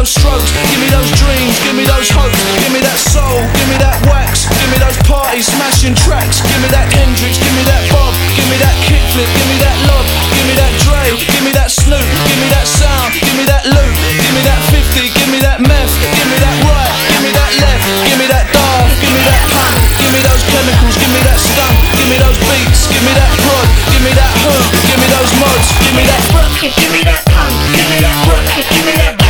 Those 0.00 0.16
strokes, 0.16 0.48
give 0.72 0.80
me 0.80 0.88
those 0.88 1.12
dreams, 1.12 1.60
give 1.60 1.76
me 1.76 1.84
those 1.84 2.08
hopes, 2.08 2.40
give 2.64 2.72
me 2.72 2.80
that 2.80 2.96
soul, 2.96 3.36
give 3.52 3.68
me 3.68 3.76
that 3.84 4.00
wax, 4.08 4.48
give 4.48 4.70
me 4.72 4.80
those 4.80 4.96
parties, 5.04 5.44
smashing 5.44 5.92
tracks, 5.92 6.40
give 6.40 6.60
me 6.64 6.72
that 6.72 6.88
Hendrix, 6.88 7.36
give 7.36 7.52
me 7.52 7.60
that 7.68 7.84
Bob, 7.92 8.08
give 8.32 8.48
me 8.48 8.56
that 8.64 8.72
kickflip, 8.80 9.28
give 9.28 9.48
me 9.52 9.60
that 9.60 9.76
love, 9.92 10.08
give 10.32 10.46
me 10.48 10.56
that 10.56 10.72
Dre, 10.80 11.04
give 11.20 11.44
me 11.44 11.52
that 11.52 11.68
Snoop, 11.68 12.00
give 12.00 12.40
me 12.40 12.48
that 12.48 12.64
sound, 12.64 13.12
give 13.12 13.36
me 13.36 13.44
that 13.44 13.68
loop, 13.68 13.92
give 14.08 14.32
me 14.32 14.40
that 14.48 14.56
50, 14.72 15.04
give 15.04 15.28
me 15.28 15.36
that 15.44 15.60
meth, 15.60 15.92
give 16.16 16.28
me 16.32 16.38
that 16.40 16.56
right, 16.64 16.92
give 17.12 17.20
me 17.20 17.30
that 17.36 17.52
left, 17.60 17.84
give 18.08 18.16
me 18.16 18.24
that 18.32 18.48
daft, 18.56 18.96
give 19.04 19.12
me 19.12 19.20
that 19.28 19.42
punk, 19.52 19.76
give 20.00 20.12
me 20.16 20.20
those 20.24 20.40
chemicals, 20.48 20.96
give 20.96 21.12
me 21.12 21.20
that 21.28 21.36
skunk, 21.36 21.76
give 22.00 22.08
me 22.08 22.16
those 22.16 22.40
beats, 22.48 22.88
give 22.88 23.04
me 23.04 23.12
that 23.20 23.28
prod, 23.44 23.68
give 23.92 24.00
me 24.00 24.16
that 24.16 24.32
hook, 24.48 24.64
give 24.80 24.96
me 24.96 25.08
those 25.12 25.32
mods, 25.44 25.68
give 25.84 25.92
me 25.92 26.08
that 26.08 26.24
rocket, 26.32 26.72
give 26.72 26.88
me 26.88 27.04
that 27.04 27.20
punk, 27.28 27.52
give 27.76 27.88
me 27.92 28.00
that 28.00 28.16
rocket, 28.24 28.64
give 28.64 28.86
me 28.88 28.96
that 28.96 29.29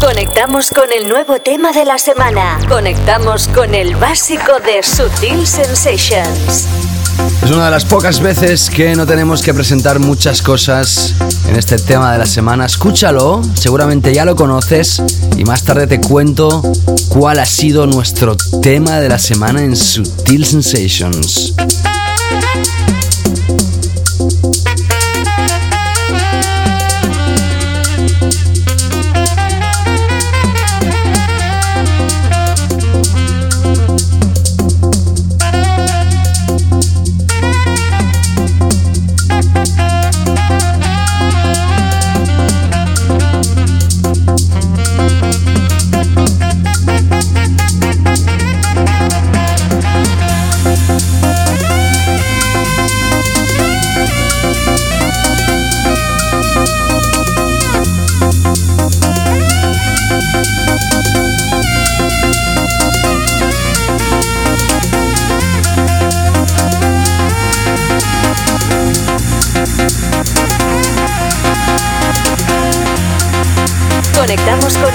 Conectamos 0.00 0.70
con 0.70 0.92
el 0.92 1.08
nuevo 1.08 1.40
tema 1.40 1.72
de 1.72 1.84
la 1.84 1.98
semana. 1.98 2.58
Conectamos 2.68 3.48
con 3.48 3.74
el 3.74 3.96
básico 3.96 4.60
de 4.60 4.82
Sutil 4.82 5.46
Sensations. 5.46 6.95
Es 7.42 7.50
una 7.50 7.66
de 7.66 7.70
las 7.70 7.84
pocas 7.84 8.20
veces 8.20 8.70
que 8.70 8.94
no 8.96 9.06
tenemos 9.06 9.42
que 9.42 9.54
presentar 9.54 9.98
muchas 9.98 10.42
cosas 10.42 11.14
en 11.48 11.56
este 11.56 11.78
tema 11.78 12.12
de 12.12 12.18
la 12.18 12.26
semana. 12.26 12.66
Escúchalo, 12.66 13.42
seguramente 13.54 14.12
ya 14.12 14.24
lo 14.24 14.34
conoces 14.34 15.02
y 15.36 15.44
más 15.44 15.62
tarde 15.62 15.86
te 15.86 16.00
cuento 16.00 16.62
cuál 17.08 17.38
ha 17.38 17.46
sido 17.46 17.86
nuestro 17.86 18.36
tema 18.62 19.00
de 19.00 19.08
la 19.08 19.18
semana 19.18 19.62
en 19.62 19.76
Sutil 19.76 20.44
Sensations. 20.44 21.54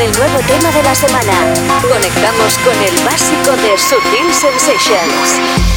Conectamos 0.01 0.09
con 0.09 0.09
el 0.09 0.17
nuevo 0.17 0.39
tema 0.47 0.71
de 0.71 0.83
la 0.83 0.95
semana. 0.95 1.53
Conectamos 1.81 2.57
con 2.59 2.73
el 2.83 3.05
básico 3.05 3.51
de 3.51 3.77
Sutil 3.77 4.33
Sensations. 4.33 5.70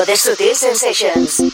De 0.00 0.16
Sutil 0.16 0.54
Sensations. 0.56 1.51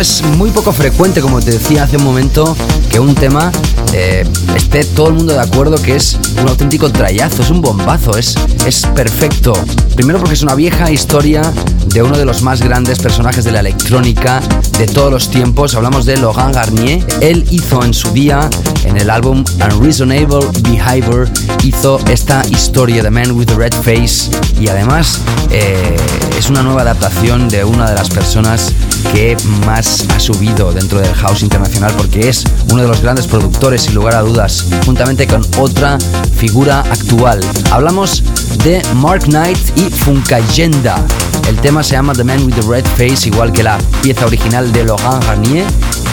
Es 0.00 0.22
muy 0.22 0.50
poco 0.50 0.72
frecuente, 0.72 1.20
como 1.20 1.40
te 1.40 1.50
decía 1.50 1.82
hace 1.82 1.96
un 1.96 2.04
momento, 2.04 2.56
que 2.88 3.00
un 3.00 3.16
tema 3.16 3.50
eh, 3.92 4.24
esté 4.54 4.84
todo 4.84 5.08
el 5.08 5.14
mundo 5.14 5.32
de 5.32 5.40
acuerdo 5.40 5.82
que 5.82 5.96
es 5.96 6.16
un 6.40 6.48
auténtico 6.48 6.92
trayazo, 6.92 7.42
es 7.42 7.50
un 7.50 7.60
bombazo, 7.60 8.16
es, 8.16 8.36
es 8.64 8.86
perfecto. 8.94 9.54
Primero 9.96 10.20
porque 10.20 10.34
es 10.34 10.42
una 10.42 10.54
vieja 10.54 10.88
historia 10.92 11.42
de 11.86 12.02
uno 12.02 12.16
de 12.16 12.24
los 12.24 12.42
más 12.42 12.62
grandes 12.62 13.00
personajes 13.00 13.44
de 13.44 13.50
la 13.50 13.58
electrónica 13.58 14.40
de 14.78 14.86
todos 14.86 15.10
los 15.10 15.30
tiempos. 15.30 15.74
Hablamos 15.74 16.06
de 16.06 16.16
Laurent 16.16 16.54
Garnier. 16.54 17.04
Él 17.20 17.44
hizo 17.50 17.82
en 17.82 17.92
su 17.92 18.12
día, 18.12 18.48
en 18.84 18.98
el 18.98 19.10
álbum 19.10 19.42
Unreasonable 19.64 20.46
Behavior, 20.60 21.28
hizo 21.64 21.98
esta 22.08 22.46
historia 22.48 23.02
de 23.02 23.10
Man 23.10 23.32
with 23.32 23.46
the 23.46 23.54
Red 23.54 23.74
Face 23.74 24.30
y 24.60 24.68
además 24.68 25.20
eh, 25.50 25.96
es 26.38 26.48
una 26.48 26.62
nueva 26.62 26.82
adaptación 26.82 27.48
de 27.48 27.64
una 27.64 27.88
de 27.88 27.96
las 27.96 28.10
personas 28.10 28.72
que 29.12 29.36
más 29.66 30.06
ha 30.14 30.20
subido 30.20 30.72
dentro 30.72 31.00
del 31.00 31.14
house 31.14 31.42
internacional 31.42 31.92
porque 31.96 32.28
es 32.28 32.44
uno 32.70 32.82
de 32.82 32.88
los 32.88 33.00
grandes 33.00 33.26
productores 33.26 33.82
sin 33.82 33.94
lugar 33.94 34.14
a 34.14 34.20
dudas 34.20 34.66
juntamente 34.84 35.26
con 35.26 35.42
otra 35.58 35.98
figura 36.36 36.80
actual 36.80 37.40
hablamos 37.70 38.22
de 38.64 38.82
Mark 38.94 39.24
Knight 39.24 39.58
y 39.76 39.90
Funkagenda 39.90 41.04
el 41.48 41.56
tema 41.56 41.82
se 41.82 41.92
llama 41.92 42.12
The 42.12 42.24
Man 42.24 42.44
with 42.44 42.54
the 42.54 42.62
Red 42.68 42.84
Face 42.96 43.28
igual 43.28 43.52
que 43.52 43.62
la 43.62 43.78
pieza 44.02 44.26
original 44.26 44.70
de 44.72 44.84
Laurent 44.84 45.24
Garnier 45.24 45.66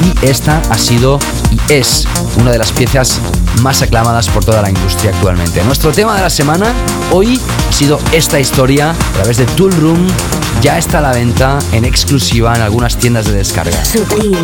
y 0.04 0.26
esta 0.26 0.62
ha 0.70 0.78
sido 0.78 1.20
y 1.52 1.74
es 1.74 2.08
una 2.38 2.52
de 2.52 2.58
las 2.58 2.72
piezas 2.72 3.20
más 3.62 3.82
aclamadas 3.82 4.30
por 4.30 4.43
toda 4.43 4.62
la 4.62 4.70
industria 4.70 5.12
actualmente. 5.12 5.64
Nuestro 5.64 5.91
tema 5.91 6.16
de 6.16 6.22
la 6.22 6.30
semana 6.30 6.74
hoy 7.12 7.39
ha 7.70 7.74
sido 7.74 8.00
esta 8.12 8.39
historia 8.39 8.91
a 8.91 9.14
través 9.14 9.38
de 9.38 9.46
Tool 9.46 9.72
Room. 9.74 10.08
Ya 10.66 10.80
está 10.80 10.97
a 10.97 11.01
la 11.01 11.11
venta 11.11 11.59
en 11.74 11.86
exclusiva 11.86 12.55
en 12.55 12.61
algunas 12.63 12.97
tiendas 12.97 13.26
de 13.26 13.34
descarga. 13.34 13.86
Sutil. 13.86 14.36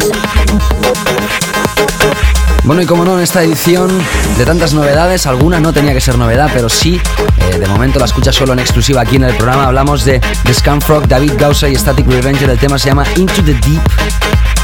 Bueno, 2.63 2.83
y 2.83 2.85
como 2.85 3.03
no, 3.03 3.17
en 3.17 3.23
esta 3.23 3.41
edición 3.41 3.89
de 4.37 4.45
tantas 4.45 4.75
novedades, 4.75 5.25
alguna 5.25 5.59
no 5.59 5.73
tenía 5.73 5.93
que 5.93 5.99
ser 5.99 6.19
novedad, 6.19 6.51
pero 6.53 6.69
sí, 6.69 7.01
eh, 7.37 7.57
de 7.57 7.65
momento 7.65 7.97
la 7.97 8.05
escucha 8.05 8.31
solo 8.31 8.53
en 8.53 8.59
exclusiva 8.59 9.01
aquí 9.01 9.15
en 9.15 9.23
el 9.23 9.35
programa. 9.35 9.65
Hablamos 9.65 10.05
de 10.05 10.19
The 10.43 10.53
Scumfrog, 10.53 11.07
David 11.07 11.33
Gausa 11.39 11.67
y 11.67 11.75
Static 11.75 12.05
Revenger. 12.05 12.51
El 12.51 12.59
tema 12.59 12.77
se 12.77 12.89
llama 12.89 13.03
Into 13.15 13.43
the 13.43 13.55
Deep. 13.55 13.81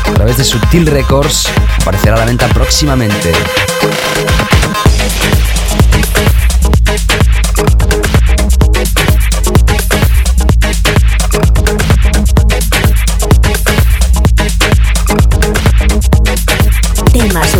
A 0.10 0.14
través 0.14 0.38
de 0.38 0.44
Subtil 0.44 0.86
Records 0.86 1.48
aparecerá 1.82 2.18
a 2.18 2.20
la 2.20 2.26
venta 2.26 2.48
próximamente. 2.50 3.32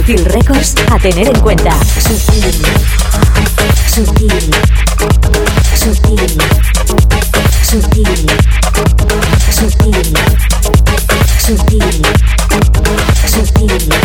Feel 0.08 0.24
Records 0.24 0.74
a 0.90 0.98
tener 1.00 1.28
en 1.28 1.38
cuenta. 1.42 1.78
Sutil, 2.00 2.54
sutil, 3.94 4.30
sutil, 5.76 6.38
sutil, 7.62 8.38
sutil, 9.50 9.68
sutil, 11.42 12.04
sutil. 13.28 13.97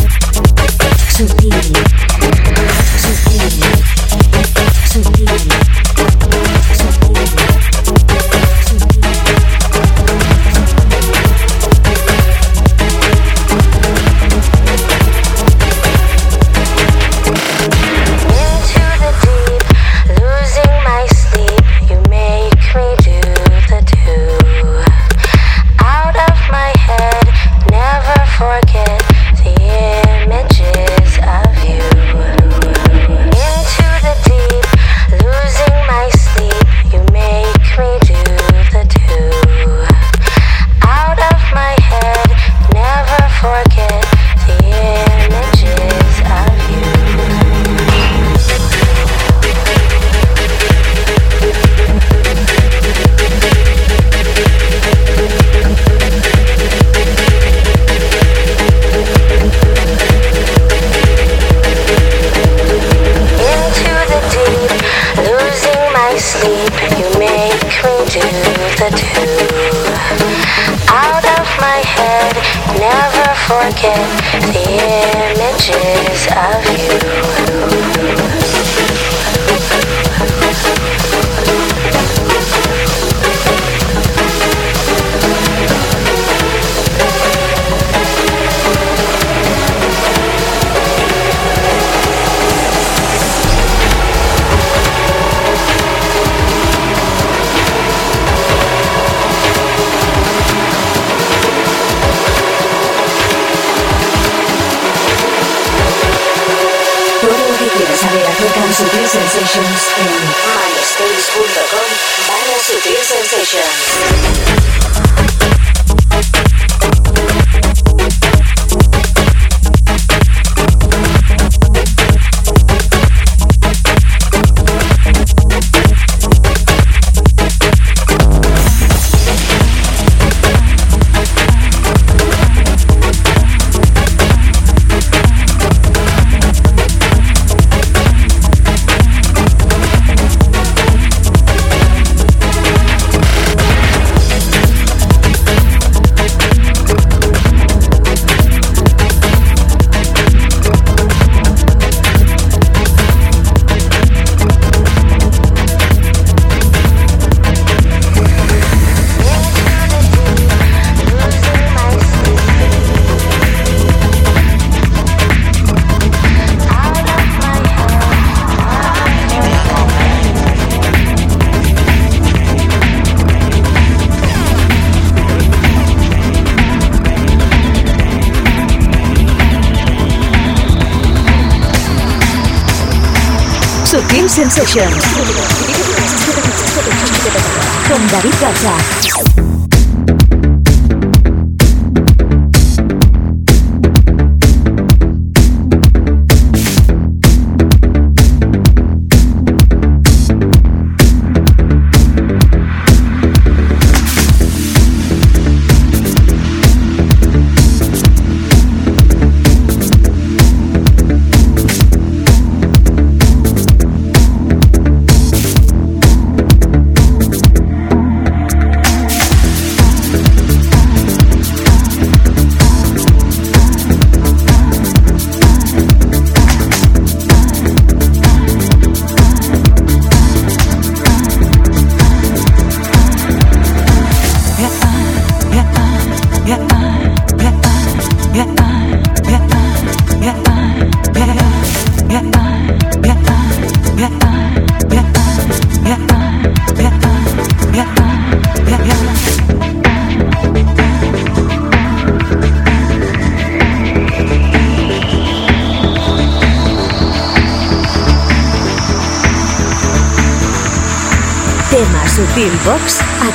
Production. 184.73 185.02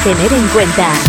Tener 0.07 0.31
en 0.31 0.47
cuenta. 0.47 1.06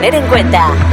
Tener 0.00 0.14
en 0.14 0.28
cuenta. 0.28 0.87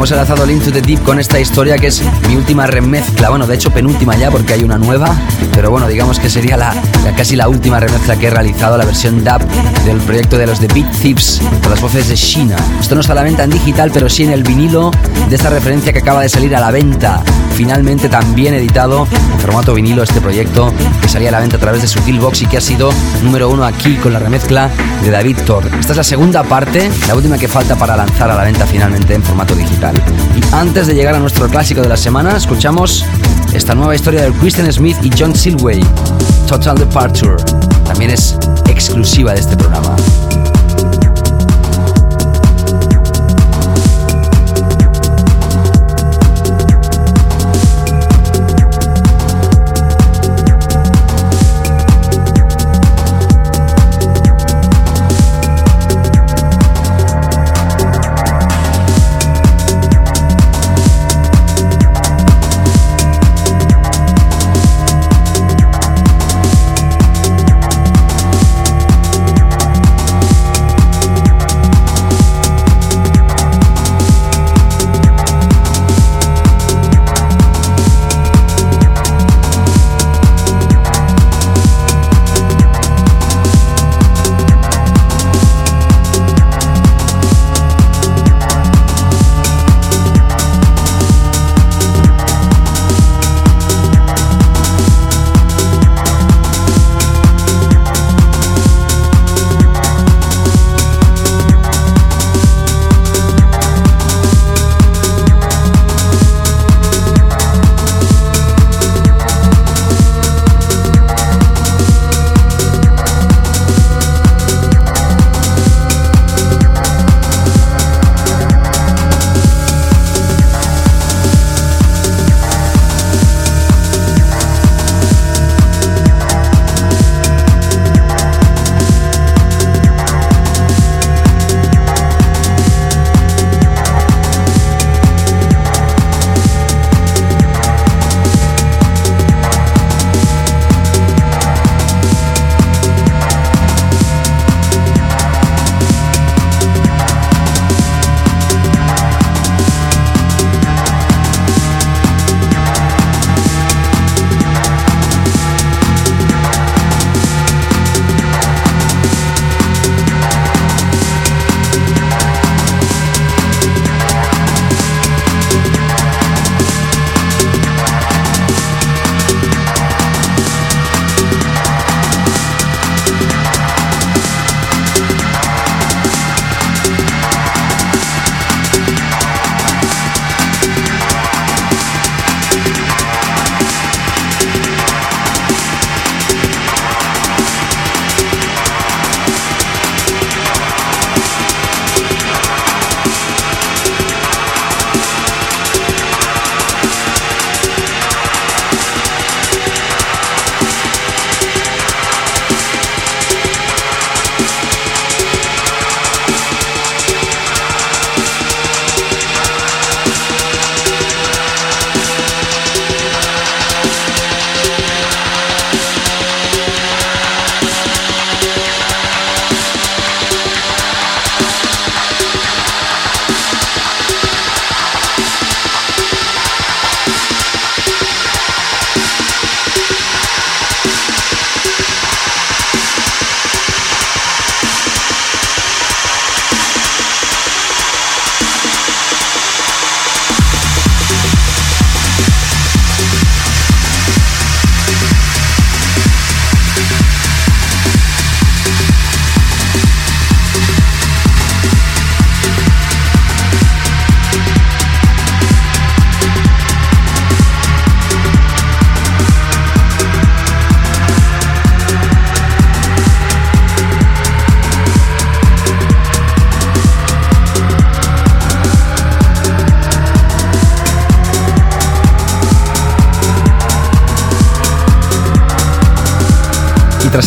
Hemos 0.00 0.12
enlazado 0.12 0.46
Link 0.46 0.64
to 0.64 0.72
the 0.72 0.80
Deep 0.80 1.02
con 1.02 1.20
esta 1.20 1.38
historia 1.38 1.76
que 1.76 1.88
es 1.88 2.02
mi 2.26 2.34
última 2.34 2.66
remezcla. 2.66 3.28
Bueno, 3.28 3.46
de 3.46 3.54
hecho 3.54 3.70
penúltima 3.70 4.16
ya 4.16 4.30
porque 4.30 4.54
hay 4.54 4.62
una 4.62 4.78
nueva, 4.78 5.14
pero 5.52 5.70
bueno, 5.70 5.88
digamos 5.88 6.18
que 6.18 6.30
sería 6.30 6.56
la, 6.56 6.74
casi 7.18 7.36
la 7.36 7.50
última 7.50 7.78
remezcla 7.80 8.16
que 8.16 8.28
he 8.28 8.30
realizado, 8.30 8.78
la 8.78 8.86
versión 8.86 9.22
dub 9.22 9.42
del 9.84 9.98
proyecto 9.98 10.38
de 10.38 10.46
los 10.46 10.58
The 10.58 10.68
Beat 10.68 10.90
Thieves 11.02 11.42
con 11.60 11.70
las 11.70 11.82
voces 11.82 12.08
de 12.08 12.16
Shina. 12.16 12.56
Esto 12.80 12.94
no 12.94 13.02
está 13.02 13.12
a 13.12 13.16
la 13.16 13.24
venta 13.24 13.44
en 13.44 13.50
digital, 13.50 13.90
pero 13.92 14.08
sí 14.08 14.24
en 14.24 14.30
el 14.30 14.42
vinilo 14.42 14.90
de 15.28 15.36
esta 15.36 15.50
referencia 15.50 15.92
que 15.92 15.98
acaba 15.98 16.22
de 16.22 16.30
salir 16.30 16.56
a 16.56 16.60
la 16.60 16.70
venta. 16.70 17.22
Finalmente 17.54 18.08
también 18.08 18.54
editado 18.54 19.06
en 19.12 19.40
formato 19.40 19.74
vinilo 19.74 20.02
este 20.02 20.20
proyecto 20.20 20.72
que 21.00 21.08
salía 21.08 21.28
a 21.28 21.32
la 21.32 21.40
venta 21.40 21.56
a 21.56 21.60
través 21.60 21.82
de 21.82 21.88
Sutil 21.88 22.18
Box 22.18 22.42
y 22.42 22.46
que 22.46 22.56
ha 22.56 22.60
sido 22.60 22.90
número 23.22 23.48
uno 23.50 23.64
aquí 23.64 23.96
con 23.96 24.12
la 24.12 24.18
remezcla 24.18 24.70
de 25.02 25.10
David 25.10 25.38
Thor. 25.46 25.66
Esta 25.78 25.92
es 25.92 25.96
la 25.96 26.04
segunda 26.04 26.42
parte, 26.42 26.90
la 27.06 27.14
última 27.14 27.38
que 27.38 27.48
falta 27.48 27.76
para 27.76 27.96
lanzar 27.96 28.30
a 28.30 28.34
la 28.34 28.44
venta 28.44 28.66
finalmente 28.66 29.14
en 29.14 29.22
formato 29.22 29.54
digital. 29.54 29.94
Y 30.36 30.54
antes 30.54 30.86
de 30.86 30.94
llegar 30.94 31.14
a 31.14 31.18
nuestro 31.18 31.48
clásico 31.48 31.82
de 31.82 31.88
la 31.88 31.96
semana, 31.96 32.36
escuchamos 32.36 33.04
esta 33.52 33.74
nueva 33.74 33.94
historia 33.94 34.22
de 34.22 34.32
Kristen 34.32 34.72
Smith 34.72 34.96
y 35.02 35.10
John 35.16 35.34
Silway, 35.34 35.80
Total 36.46 36.76
Departure. 36.76 37.36
También 37.84 38.10
es 38.10 38.36
exclusiva 38.68 39.32
de 39.34 39.40
este 39.40 39.56
programa. 39.56 39.96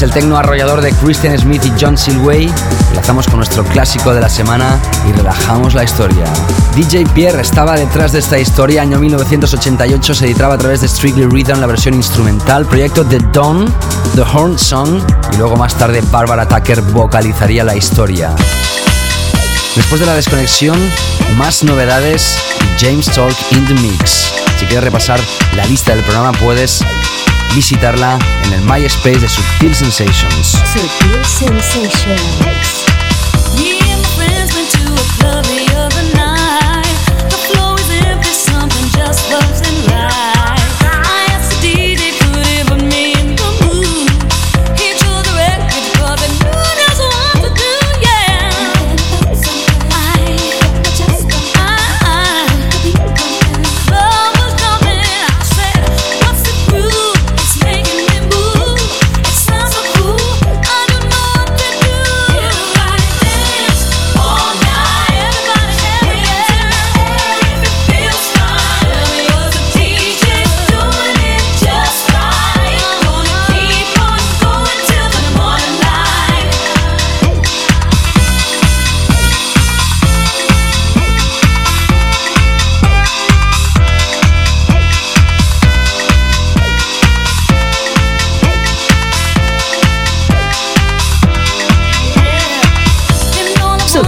El 0.03 0.11
tecno 0.11 0.37
arrollador 0.37 0.81
de 0.81 0.91
Christian 0.91 1.37
Smith 1.39 1.63
y 1.65 1.71
John 1.79 1.97
Silway, 1.97 2.51
enlazamos 2.89 3.25
con 3.25 3.37
nuestro 3.37 3.63
clásico 3.63 4.13
de 4.13 4.19
la 4.19 4.27
semana 4.27 4.77
y 5.07 5.13
relajamos 5.13 5.73
la 5.73 5.83
historia. 5.83 6.25
DJ 6.75 7.05
Pierre 7.13 7.41
estaba 7.41 7.75
detrás 7.75 8.11
de 8.11 8.19
esta 8.19 8.37
historia. 8.37 8.81
Año 8.81 8.99
1988 8.99 10.13
se 10.13 10.25
editaba 10.25 10.55
a 10.55 10.57
través 10.57 10.81
de 10.81 10.89
Strictly 10.89 11.25
Rhythm 11.25 11.59
la 11.59 11.67
versión 11.67 11.93
instrumental, 11.93 12.65
proyecto 12.65 13.05
The 13.05 13.19
Dawn, 13.31 13.73
The 14.15 14.21
Horn 14.21 14.59
Song 14.59 15.01
y 15.31 15.37
luego 15.37 15.55
más 15.55 15.73
tarde 15.75 16.03
Barbara 16.11 16.47
Tucker 16.47 16.81
vocalizaría 16.81 17.63
la 17.63 17.75
historia. 17.75 18.35
Después 19.75 20.01
de 20.01 20.07
la 20.07 20.15
desconexión, 20.15 20.77
más 21.37 21.63
novedades 21.63 22.37
James 22.77 23.05
Talk 23.05 23.35
in 23.51 23.65
the 23.67 23.73
Mix. 23.75 24.33
Si 24.59 24.65
quieres 24.65 24.83
repasar 24.83 25.19
la 25.55 25.65
lista 25.65 25.95
del 25.95 26.03
programa 26.03 26.31
puedes 26.33 26.83
visitarla 27.55 28.17
en 28.45 28.53
el 28.53 28.61
MySpace 28.61 29.19
de 29.19 29.29
Subtil 29.29 29.75
Sensations. 29.75 30.61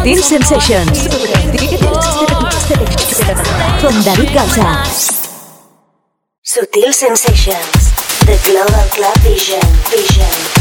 Sutil 0.06 0.22
Sensations. 0.22 1.08
Con 3.82 4.04
David 4.04 4.34
Gausa. 4.36 4.84
Sutil 6.44 6.94
Sensations. 6.94 7.94
The 8.20 8.38
Global 8.44 8.88
Club 8.92 9.18
Vision. 9.24 9.60
Vision. 9.90 10.55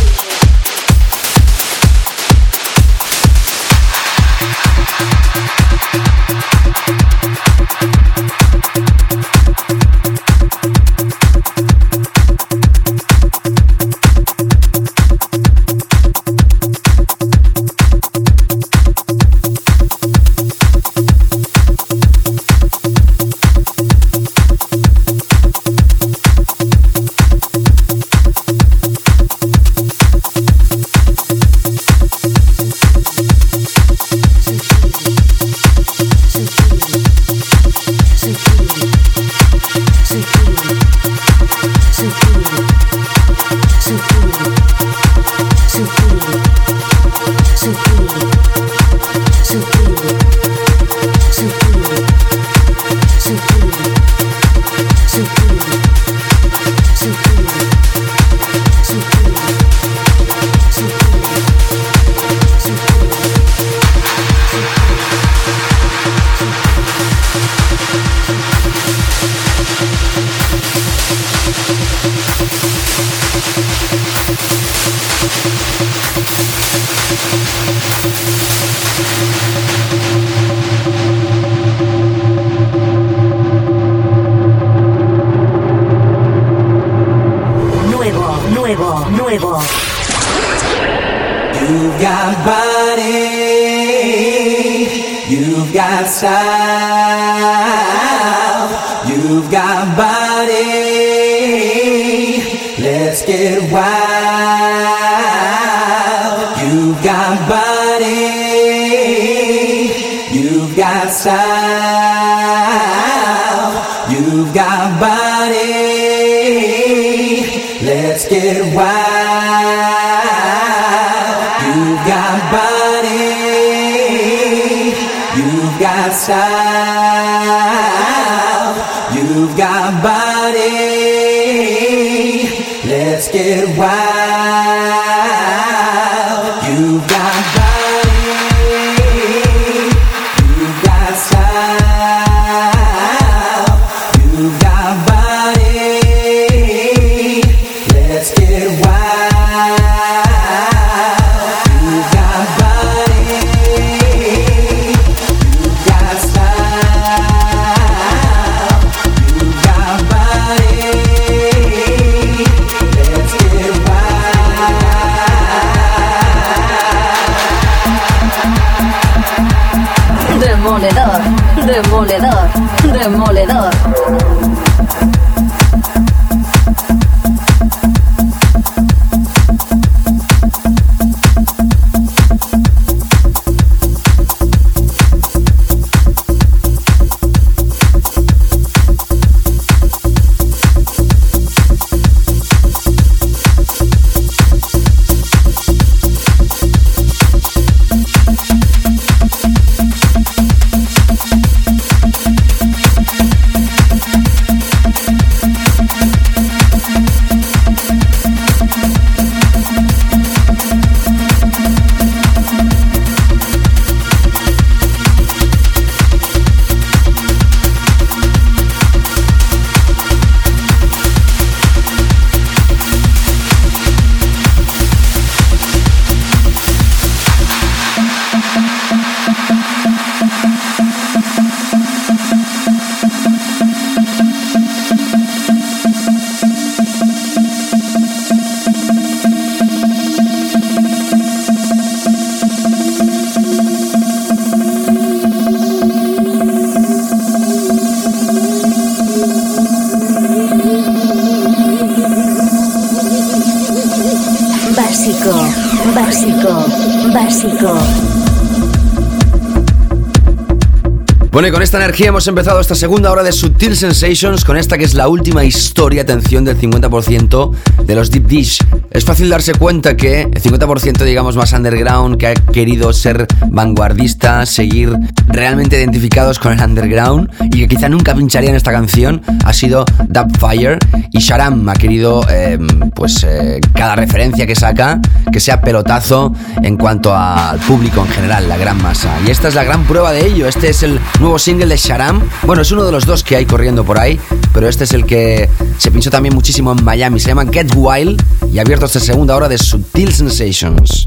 Esta 261.75 261.85
energía 261.87 262.07
hemos 262.07 262.29
empezado 262.29 262.61
esta 262.61 262.77
segunda 262.77 263.11
hora 263.11 263.25
de 263.25 263.33
Sutil 263.33 263.77
Sensations, 263.77 264.45
con 264.45 264.57
esta 264.57 264.79
que 264.79 264.85
es 264.85 264.95
la 264.95 265.09
última 265.09 265.45
historia, 265.45 266.03
atención, 266.03 266.45
del 266.45 266.57
50% 266.57 267.53
de 267.85 267.95
los 267.97 268.13
Deep 268.13 268.29
Dish. 268.29 268.59
Es 268.93 269.05
fácil 269.05 269.29
darse 269.29 269.55
cuenta 269.55 269.97
que 269.97 270.21
el 270.21 270.41
50% 270.41 271.03
digamos 271.03 271.35
más 271.35 271.53
underground, 271.53 272.17
que 272.17 272.29
ha 272.29 272.35
querido 272.35 272.93
ser 272.93 273.27
vanguardista, 273.49 274.47
seguir 274.47 274.97
realmente 275.35 275.79
identificados 275.79 276.39
con 276.39 276.53
el 276.53 276.61
underground 276.61 277.31
y 277.45 277.61
que 277.61 277.69
quizá 277.69 277.89
nunca 277.89 278.15
pincharían 278.15 278.55
esta 278.55 278.73
canción, 278.73 279.21
ha 279.45 279.53
sido 279.53 279.85
Dubfire 280.09 280.79
y 281.11 281.19
Sharam 281.19 281.69
ha 281.69 281.75
querido, 281.75 282.25
eh, 282.31 282.59
pues, 282.95 283.25
eh, 283.25 283.61
cada 283.75 283.97
referencia 283.97 284.47
que 284.47 284.55
saca, 284.55 285.01
que 285.33 285.41
sea 285.41 285.61
pelotazo 285.61 286.33
en 286.63 286.77
cuanto 286.77 287.15
al 287.15 287.59
público 287.61 288.03
en 288.03 288.09
general, 288.13 288.49
la 288.49 288.57
gran 288.57 288.81
masa. 288.81 289.11
Y 289.27 289.31
esta 289.31 289.49
es 289.49 289.55
la 289.55 289.65
gran 289.65 289.85
prueba 289.85 290.13
de 290.13 290.27
ello. 290.27 290.47
Este 290.49 290.71
es 290.71 290.83
el 290.83 291.01
nuevo 291.21 291.39
single 291.39 291.67
de 291.67 291.77
Sharam. 291.77 292.23
Bueno, 292.45 292.63
es 292.63 292.71
uno 292.71 292.85
de 292.85 292.93
los 292.93 293.05
dos 293.05 293.25
que 293.25 293.37
hay 293.37 293.47
corriendo 293.47 293.85
por 293.85 293.99
ahí, 293.99 294.21
pero 294.53 294.69
este 294.69 294.85
es 294.85 294.93
el 294.93 295.05
que 295.05 295.49
se 295.79 295.91
pinchó 295.91 296.11
también 296.11 296.35
muchísimo 296.35 296.73
en 296.73 296.85
Miami. 296.85 297.19
Se 297.19 297.29
llama 297.29 297.45
Get 297.51 297.73
Wild 297.75 298.23
y 298.53 298.59
ha 298.59 298.63
abierto 298.63 298.87
esta 298.87 299.01
segunda 299.01 299.35
hora 299.35 299.49
de 299.49 299.59
Sutil 299.59 300.13
Sensations. 300.13 301.04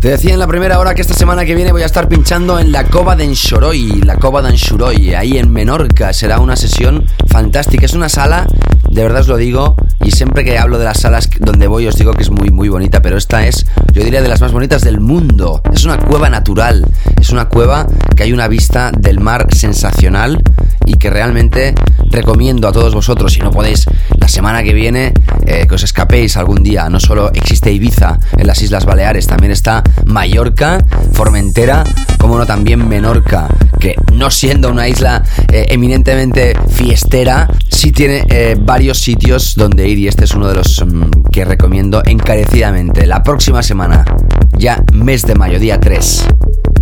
Te 0.00 0.08
decía 0.08 0.32
en 0.32 0.38
la 0.38 0.46
primera 0.46 0.78
hora 0.78 0.94
que 0.94 1.02
esta 1.02 1.12
semana 1.12 1.44
que 1.44 1.54
viene 1.54 1.72
voy 1.72 1.82
a 1.82 1.86
estar 1.86 2.08
pinchando 2.08 2.58
en 2.58 2.72
la 2.72 2.84
Cova 2.84 3.16
de 3.16 3.24
Enxoroy, 3.24 4.00
la 4.00 4.16
Cova 4.16 4.40
de 4.40 4.48
Enxoroy, 4.48 5.14
ahí 5.14 5.36
en 5.36 5.52
Menorca. 5.52 6.14
Será 6.14 6.40
una 6.40 6.56
sesión 6.56 7.04
fantástica. 7.26 7.84
Es 7.84 7.92
una 7.92 8.08
sala, 8.08 8.46
de 8.88 9.02
verdad 9.02 9.20
os 9.20 9.28
lo 9.28 9.36
digo, 9.36 9.76
y 10.02 10.12
siempre 10.12 10.42
que 10.42 10.58
hablo 10.58 10.78
de 10.78 10.86
las 10.86 11.00
salas 11.00 11.28
donde 11.38 11.66
voy 11.66 11.86
os 11.86 11.96
digo 11.96 12.14
que 12.14 12.22
es 12.22 12.30
muy, 12.30 12.48
muy 12.48 12.70
bonita, 12.70 13.02
pero 13.02 13.18
esta 13.18 13.46
es, 13.46 13.66
yo 13.92 14.02
diría, 14.02 14.22
de 14.22 14.28
las 14.28 14.40
más 14.40 14.52
bonitas 14.52 14.80
del 14.80 15.00
mundo. 15.00 15.60
Es 15.70 15.84
una 15.84 15.98
cueva 15.98 16.30
natural, 16.30 16.86
es 17.20 17.28
una 17.28 17.50
cueva 17.50 17.86
que 18.16 18.22
hay 18.22 18.32
una 18.32 18.48
vista 18.48 18.92
del 18.96 19.20
mar 19.20 19.48
sensacional 19.54 20.42
y 20.86 20.94
que 20.94 21.10
realmente 21.10 21.74
recomiendo 22.10 22.68
a 22.68 22.72
todos 22.72 22.94
vosotros, 22.94 23.34
si 23.34 23.40
no 23.40 23.50
podéis, 23.50 23.84
semana 24.30 24.62
que 24.62 24.72
viene, 24.72 25.12
eh, 25.46 25.66
que 25.68 25.74
os 25.74 25.82
escapéis 25.82 26.36
algún 26.36 26.62
día. 26.62 26.88
No 26.88 27.00
solo 27.00 27.30
existe 27.34 27.72
Ibiza 27.72 28.18
en 28.36 28.46
las 28.46 28.62
Islas 28.62 28.84
Baleares, 28.86 29.26
también 29.26 29.52
está 29.52 29.82
Mallorca, 30.06 30.84
Formentera, 31.12 31.84
como 32.18 32.38
no 32.38 32.46
también 32.46 32.88
Menorca, 32.88 33.48
que 33.78 33.96
no 34.12 34.30
siendo 34.30 34.70
una 34.70 34.88
isla 34.88 35.22
eh, 35.52 35.66
eminentemente 35.68 36.54
fiestera, 36.70 37.48
sí 37.68 37.92
tiene 37.92 38.24
eh, 38.30 38.56
varios 38.58 38.98
sitios 38.98 39.54
donde 39.54 39.88
ir 39.88 39.98
y 39.98 40.08
este 40.08 40.24
es 40.24 40.34
uno 40.34 40.48
de 40.48 40.54
los 40.54 40.84
mm, 40.84 41.22
que 41.32 41.44
recomiendo 41.44 42.02
encarecidamente. 42.04 43.06
La 43.06 43.22
próxima 43.22 43.62
semana, 43.62 44.04
ya 44.56 44.82
mes 44.92 45.22
de 45.22 45.34
mayo, 45.34 45.58
día 45.58 45.80
3. 45.80 46.26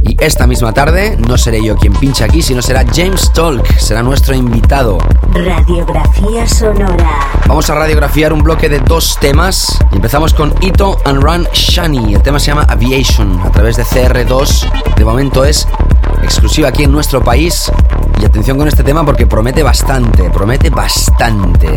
Y 0.08 0.16
esta 0.20 0.46
misma 0.46 0.72
tarde 0.72 1.18
no 1.18 1.36
seré 1.36 1.62
yo 1.62 1.76
quien 1.76 1.92
pincha 1.92 2.24
aquí, 2.24 2.40
sino 2.40 2.62
será 2.62 2.82
James 2.94 3.30
Talk, 3.34 3.66
será 3.76 4.02
nuestro 4.02 4.34
invitado. 4.34 4.96
Radiografía 5.34 6.46
sonora. 6.46 7.10
Vamos 7.46 7.68
a 7.68 7.74
radiografiar 7.74 8.32
un 8.32 8.42
bloque 8.42 8.70
de 8.70 8.78
dos 8.78 9.18
temas 9.20 9.78
y 9.92 9.96
empezamos 9.96 10.32
con 10.32 10.54
Ito 10.62 10.98
and 11.04 11.22
Run 11.22 11.46
Shani. 11.52 12.14
El 12.14 12.22
tema 12.22 12.40
se 12.40 12.46
llama 12.46 12.62
Aviation 12.62 13.38
a 13.40 13.50
través 13.50 13.76
de 13.76 13.84
CR2. 13.84 14.94
De 14.96 15.04
momento 15.04 15.44
es 15.44 15.68
exclusiva 16.22 16.68
aquí 16.68 16.84
en 16.84 16.92
nuestro 16.92 17.22
país. 17.22 17.70
Y 18.18 18.24
atención 18.24 18.56
con 18.56 18.66
este 18.66 18.82
tema 18.82 19.04
porque 19.04 19.26
promete 19.26 19.62
bastante, 19.62 20.30
promete 20.30 20.70
bastante. 20.70 21.68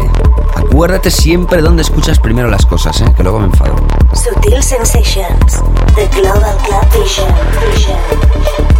Acuérdate 0.55 1.11
siempre 1.11 1.61
dónde 1.61 1.81
escuchas 1.81 2.17
primero 2.19 2.49
las 2.49 2.65
cosas, 2.65 3.01
¿eh? 3.01 3.13
que 3.15 3.23
luego 3.23 3.39
me 3.39 3.47
enfado. 3.47 3.75
Sutil 4.13 4.63
Sensations. 4.63 5.59
The 5.95 6.07
Global 6.19 6.57
Club 6.63 7.03
Vision. 7.03 7.27
Vision. 7.73 8.20
Thank 8.21 8.59
you. 8.59 8.70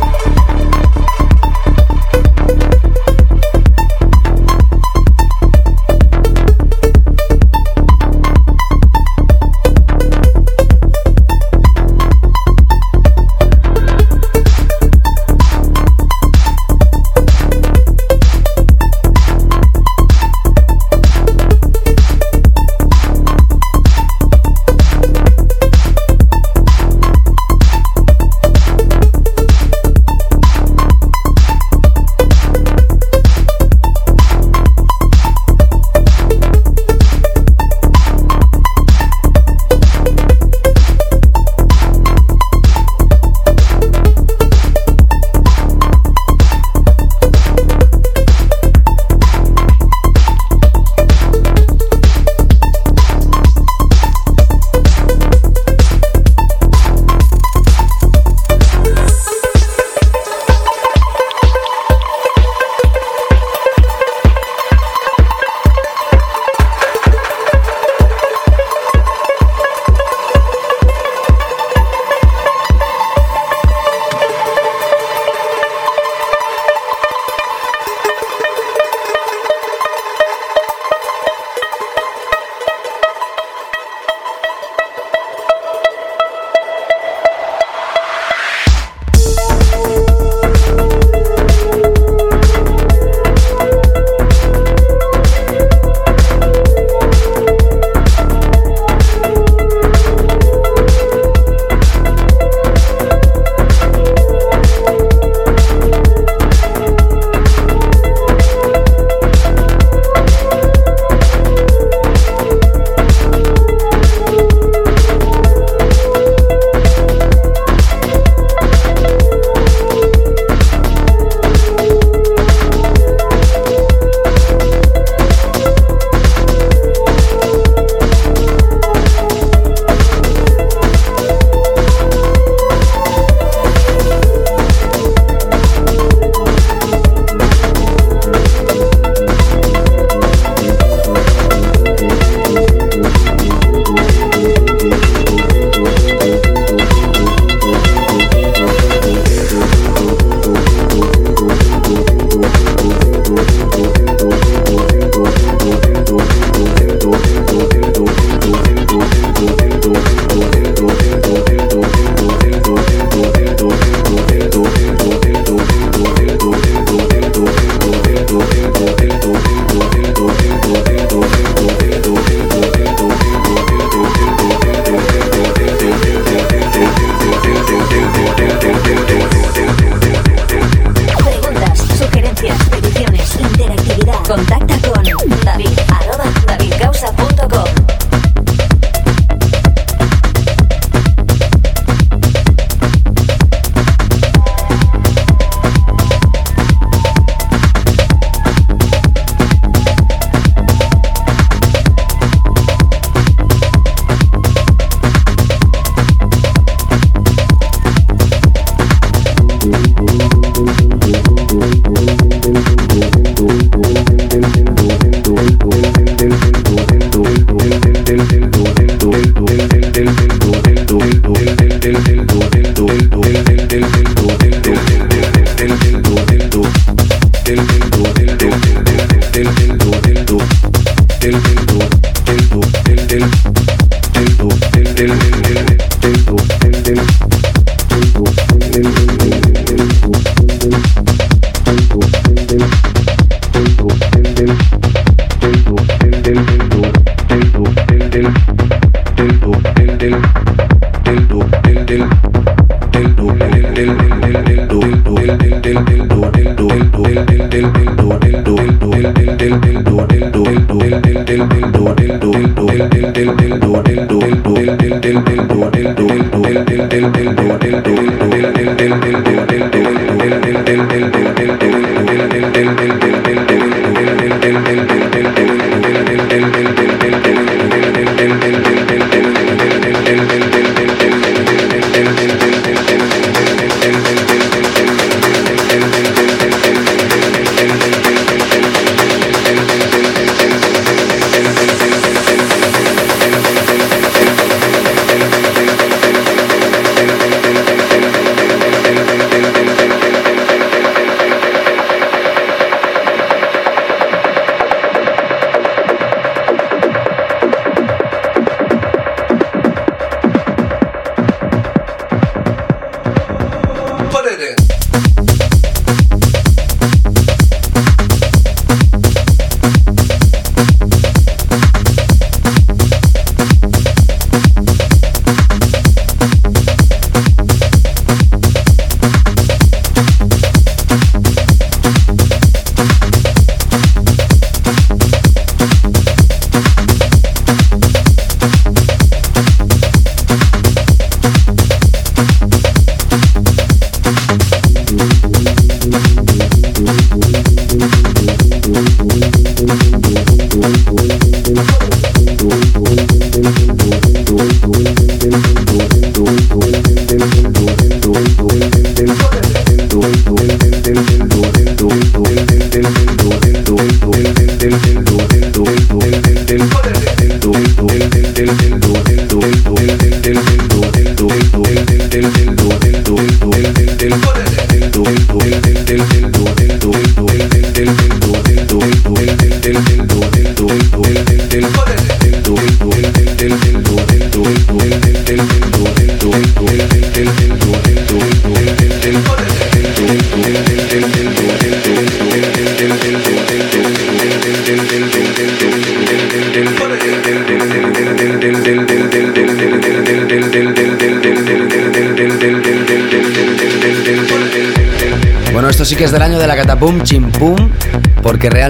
Thank 216.22 216.56
you. 216.56 216.61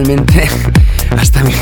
hasta 1.17 1.43
mi, 1.43 1.53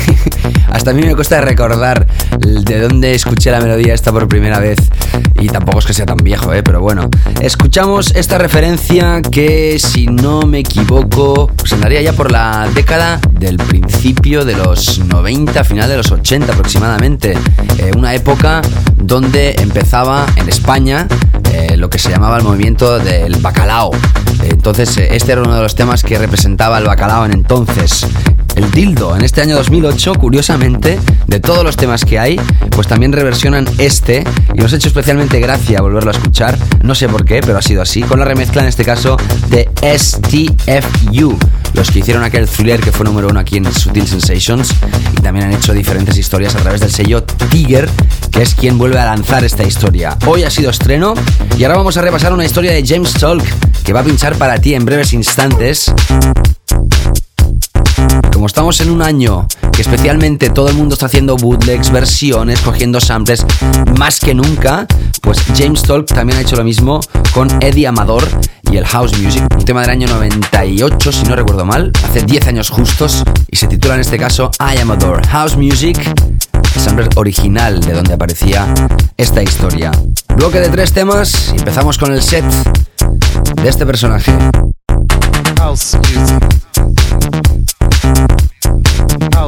hasta 0.72 0.90
a 0.90 0.94
mí 0.94 1.02
me 1.02 1.14
cuesta 1.14 1.40
recordar 1.40 2.06
de 2.38 2.80
dónde 2.80 3.14
escuché 3.14 3.50
la 3.50 3.60
melodía 3.60 3.94
esta 3.94 4.12
por 4.12 4.28
primera 4.28 4.58
vez. 4.58 4.78
Y 5.40 5.48
tampoco 5.48 5.78
es 5.78 5.86
que 5.86 5.94
sea 5.94 6.06
tan 6.06 6.18
viejo, 6.18 6.52
¿eh? 6.52 6.62
pero 6.62 6.80
bueno. 6.80 7.08
Escuchamos 7.40 8.12
esta 8.14 8.38
referencia 8.38 9.22
que, 9.22 9.78
si 9.78 10.06
no 10.06 10.42
me 10.42 10.58
equivoco, 10.58 11.50
pues 11.56 11.72
andaría 11.72 12.02
ya 12.02 12.12
por 12.12 12.30
la 12.30 12.68
década 12.74 13.20
del 13.32 13.56
principio 13.56 14.44
de 14.44 14.54
los 14.54 14.98
90, 14.98 15.64
final 15.64 15.88
de 15.88 15.96
los 15.96 16.10
80 16.10 16.52
aproximadamente. 16.52 17.32
Eh, 17.78 17.90
una 17.96 18.14
época 18.14 18.60
donde 18.96 19.54
empezaba 19.58 20.26
en 20.36 20.48
España 20.48 21.08
eh, 21.52 21.76
lo 21.76 21.90
que 21.90 21.98
se 21.98 22.10
llamaba 22.10 22.36
el 22.36 22.44
movimiento 22.44 22.98
del 22.98 23.36
bacalao. 23.36 23.90
Entonces, 24.44 24.96
eh, 24.98 25.08
este 25.12 25.32
era 25.32 25.42
uno 25.42 25.54
de 25.54 25.62
los 25.62 25.74
temas 25.74 26.02
que 26.02 26.18
representaba 26.18 26.78
el 26.78 26.84
bacalao 26.84 27.24
en 27.24 27.32
entonces. 27.32 28.06
El 28.60 28.70
dildo, 28.72 29.16
en 29.16 29.22
este 29.22 29.40
año 29.40 29.56
2008, 29.56 30.16
curiosamente, 30.16 31.00
de 31.26 31.40
todos 31.40 31.64
los 31.64 31.78
temas 31.78 32.04
que 32.04 32.18
hay, 32.18 32.38
pues 32.72 32.86
también 32.86 33.10
reversionan 33.10 33.66
este. 33.78 34.22
Y 34.52 34.58
nos 34.58 34.74
ha 34.74 34.76
hecho 34.76 34.88
especialmente 34.88 35.40
gracia 35.40 35.80
volverlo 35.80 36.10
a 36.10 36.12
escuchar, 36.12 36.58
no 36.82 36.94
sé 36.94 37.08
por 37.08 37.24
qué, 37.24 37.40
pero 37.40 37.56
ha 37.56 37.62
sido 37.62 37.80
así, 37.80 38.02
con 38.02 38.18
la 38.18 38.26
remezcla 38.26 38.60
en 38.60 38.68
este 38.68 38.84
caso 38.84 39.16
de 39.48 39.70
STFU, 39.80 41.38
los 41.72 41.90
que 41.90 42.00
hicieron 42.00 42.22
aquel 42.22 42.46
thriller 42.46 42.80
que 42.80 42.92
fue 42.92 43.06
número 43.06 43.28
uno 43.28 43.40
aquí 43.40 43.56
en 43.56 43.72
Sutil 43.72 44.06
Sensations. 44.06 44.74
Y 45.16 45.22
también 45.22 45.46
han 45.46 45.54
hecho 45.54 45.72
diferentes 45.72 46.18
historias 46.18 46.54
a 46.54 46.58
través 46.58 46.82
del 46.82 46.90
sello 46.90 47.22
Tiger, 47.22 47.88
que 48.30 48.42
es 48.42 48.54
quien 48.54 48.76
vuelve 48.76 48.98
a 48.98 49.06
lanzar 49.06 49.42
esta 49.42 49.64
historia. 49.64 50.18
Hoy 50.26 50.42
ha 50.44 50.50
sido 50.50 50.68
estreno. 50.68 51.14
Y 51.56 51.64
ahora 51.64 51.78
vamos 51.78 51.96
a 51.96 52.02
repasar 52.02 52.34
una 52.34 52.44
historia 52.44 52.72
de 52.72 52.86
James 52.86 53.14
Tolk 53.14 53.44
que 53.84 53.94
va 53.94 54.00
a 54.00 54.04
pinchar 54.04 54.36
para 54.36 54.58
ti 54.58 54.74
en 54.74 54.84
breves 54.84 55.14
instantes. 55.14 55.90
Como 58.40 58.46
estamos 58.46 58.80
en 58.80 58.88
un 58.88 59.02
año 59.02 59.46
que 59.70 59.82
especialmente 59.82 60.48
todo 60.48 60.70
el 60.70 60.74
mundo 60.74 60.94
está 60.94 61.04
haciendo 61.04 61.36
bootlegs, 61.36 61.90
versiones, 61.90 62.58
cogiendo 62.62 62.98
samples 62.98 63.44
más 63.98 64.18
que 64.18 64.32
nunca, 64.32 64.86
pues 65.20 65.44
James 65.58 65.82
Tolk 65.82 66.06
también 66.06 66.38
ha 66.38 66.40
hecho 66.40 66.56
lo 66.56 66.64
mismo 66.64 67.00
con 67.34 67.50
Eddie 67.62 67.86
Amador 67.86 68.26
y 68.62 68.78
el 68.78 68.86
House 68.86 69.12
Music, 69.18 69.44
un 69.54 69.64
tema 69.66 69.82
del 69.82 69.90
año 69.90 70.08
98 70.08 71.12
si 71.12 71.24
no 71.24 71.36
recuerdo 71.36 71.66
mal, 71.66 71.92
hace 72.02 72.22
10 72.22 72.46
años 72.46 72.70
justos 72.70 73.24
y 73.50 73.56
se 73.56 73.66
titula 73.66 73.92
en 73.96 74.00
este 74.00 74.16
caso 74.16 74.50
I 74.58 74.78
Amador 74.78 75.26
House 75.26 75.58
Music, 75.58 75.98
el 76.74 76.80
sampler 76.80 77.10
original 77.16 77.80
de 77.80 77.92
donde 77.92 78.14
aparecía 78.14 78.72
esta 79.18 79.42
historia. 79.42 79.90
Bloque 80.34 80.60
de 80.60 80.70
tres 80.70 80.94
temas 80.94 81.52
empezamos 81.54 81.98
con 81.98 82.10
el 82.10 82.22
set 82.22 82.46
de 83.62 83.68
este 83.68 83.84
personaje. 83.84 84.32
House 85.58 85.94
music. 86.14 86.69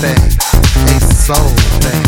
thing, 0.00 0.16
a 0.86 1.00
soul 1.00 1.48
thing. 1.80 2.07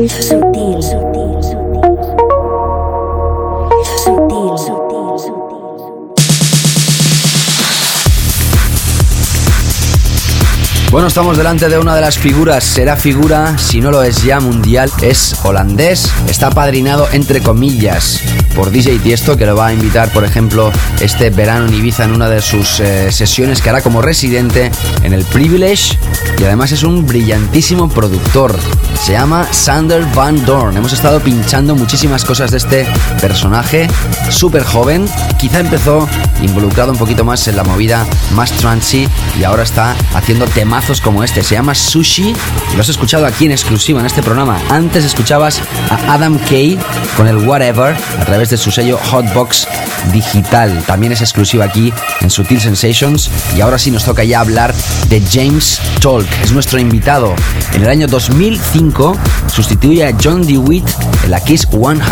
Sutil. 0.08 0.47
Estamos 11.08 11.38
delante 11.38 11.70
de 11.70 11.78
una 11.78 11.96
de 11.96 12.02
las 12.02 12.18
figuras, 12.18 12.62
será 12.62 12.94
figura, 12.94 13.56
si 13.56 13.80
no 13.80 13.90
lo 13.90 14.02
es 14.02 14.22
ya 14.22 14.40
mundial, 14.40 14.92
es 15.00 15.34
holandés, 15.42 16.12
está 16.28 16.50
padrinado 16.50 17.08
entre 17.10 17.40
comillas 17.40 18.20
por 18.54 18.70
DJ 18.70 18.98
Tiesto, 18.98 19.36
que 19.36 19.46
lo 19.46 19.56
va 19.56 19.68
a 19.68 19.72
invitar, 19.72 20.12
por 20.12 20.24
ejemplo, 20.24 20.70
este 21.00 21.30
verano 21.30 21.66
en 21.66 21.74
Ibiza 21.74 22.04
en 22.04 22.12
una 22.12 22.28
de 22.28 22.42
sus 22.42 22.78
eh, 22.80 23.10
sesiones 23.10 23.62
que 23.62 23.70
hará 23.70 23.80
como 23.80 24.02
residente 24.02 24.70
en 25.02 25.14
el 25.14 25.24
Privilege. 25.24 25.96
Y 26.38 26.44
además 26.44 26.72
es 26.72 26.82
un 26.82 27.06
brillantísimo 27.06 27.88
productor. 27.88 28.54
Se 29.02 29.12
llama 29.12 29.46
Sander 29.52 30.04
Van 30.14 30.44
Dorn. 30.44 30.76
Hemos 30.76 30.92
estado 30.92 31.20
pinchando 31.20 31.74
muchísimas 31.74 32.24
cosas 32.24 32.50
de 32.50 32.58
este 32.58 32.86
personaje, 33.20 33.88
súper 34.30 34.64
joven, 34.64 35.08
quizá 35.38 35.60
empezó 35.60 36.08
involucrado 36.42 36.92
un 36.92 36.98
poquito 36.98 37.24
más 37.24 37.48
en 37.48 37.56
la 37.56 37.64
movida 37.64 38.06
más 38.34 38.52
transy 38.52 39.08
y 39.38 39.44
ahora 39.44 39.62
está 39.62 39.96
haciendo 40.14 40.46
temazos 40.46 41.00
como 41.00 41.24
este. 41.24 41.42
Se 41.42 41.54
llama 41.54 41.74
Sushi 41.74 42.34
lo 42.74 42.80
has 42.80 42.88
escuchado 42.88 43.26
aquí 43.26 43.46
en 43.46 43.52
exclusiva 43.52 44.00
en 44.00 44.06
este 44.06 44.22
programa. 44.22 44.60
Antes 44.68 45.04
escuchabas 45.04 45.60
a 45.90 46.14
Adam 46.14 46.38
Kay 46.38 46.78
con 47.16 47.26
el 47.26 47.38
Whatever 47.38 47.96
a 48.20 48.24
través 48.24 48.50
de 48.50 48.56
su 48.56 48.70
sello 48.70 48.98
Hotbox 49.10 49.66
Digital. 50.12 50.84
También 50.86 51.12
es 51.12 51.20
exclusiva 51.20 51.64
aquí 51.64 51.92
en 52.20 52.30
Sutil 52.30 52.60
Sensations 52.60 53.30
y 53.56 53.60
ahora 53.60 53.78
sí 53.78 53.90
nos 53.90 54.04
toca 54.04 54.24
ya 54.24 54.40
hablar 54.40 54.74
de 55.08 55.22
James 55.30 55.80
Tolk. 56.00 56.28
Es 56.42 56.52
nuestro 56.52 56.78
invitado. 56.78 57.34
En 57.78 57.84
el 57.84 57.90
año 57.90 58.08
2005 58.08 59.16
sustituye 59.46 60.04
a 60.04 60.12
John 60.20 60.44
DeWitt 60.44 60.84
en 61.22 61.30
la 61.30 61.38
Kiss 61.38 61.68
100. 61.70 62.02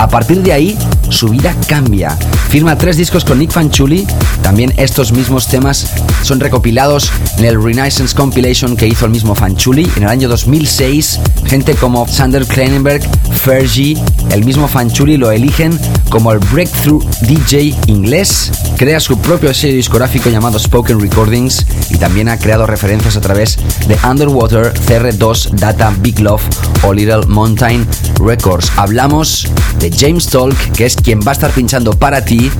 A 0.00 0.08
partir 0.08 0.42
de 0.42 0.52
ahí 0.52 0.76
su 1.10 1.28
vida 1.28 1.54
cambia. 1.68 2.18
Firma 2.48 2.76
tres 2.76 2.96
discos 2.96 3.24
con 3.24 3.38
Nick 3.38 3.52
Fanchuli. 3.52 4.04
También 4.42 4.74
estos 4.78 5.12
mismos 5.12 5.46
temas 5.46 5.92
son 6.22 6.40
recopilados 6.40 7.12
en 7.38 7.44
el 7.44 7.62
Renaissance 7.62 8.16
Compilation 8.16 8.76
que 8.76 8.88
hizo 8.88 9.04
el 9.04 9.12
mismo 9.12 9.36
Fanchuli. 9.36 9.88
En 9.96 10.02
el 10.02 10.08
año 10.08 10.28
2006, 10.28 11.20
gente 11.44 11.76
como 11.76 12.08
Sander 12.08 12.44
Kleinenberg, 12.44 13.02
Fergie, 13.44 13.96
el 14.32 14.44
mismo 14.44 14.66
Fanchuli 14.66 15.16
lo 15.16 15.30
eligen 15.30 15.78
como 16.08 16.32
el 16.32 16.38
Breakthrough 16.38 17.04
DJ 17.22 17.74
inglés. 17.86 18.50
Crea 18.76 18.98
su 19.00 19.18
propio 19.18 19.52
sello 19.54 19.76
discográfico 19.76 20.30
llamado 20.30 20.58
Spoken 20.58 21.00
Recordings 21.00 21.66
y 21.90 21.98
también 21.98 22.28
ha 22.28 22.38
creado 22.38 22.66
referencias 22.66 23.16
a 23.16 23.20
través 23.20 23.58
de 23.86 23.98
Underwater, 24.08 24.72
CR2, 24.72 25.50
Data, 25.50 25.92
Big 26.00 26.18
Love 26.20 26.42
o 26.82 26.92
Little 26.92 27.26
Mountain 27.26 27.86
Records. 28.18 28.72
Hablamos 28.76 29.48
de 29.78 29.90
James 29.90 30.26
Tolk, 30.26 30.72
que 30.72 30.86
es 30.86 30.96
quien 30.96 31.20
va 31.20 31.32
a 31.32 31.34
estar 31.34 31.50
pinchando 31.50 31.92
para 31.92 32.24
ti 32.24 32.50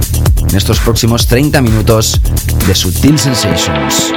en 0.49 0.57
estos 0.57 0.79
próximos 0.81 1.27
30 1.27 1.61
minutos 1.63 2.21
de 2.67 2.75
Sutil 2.75 3.19
Sensations. 3.19 4.13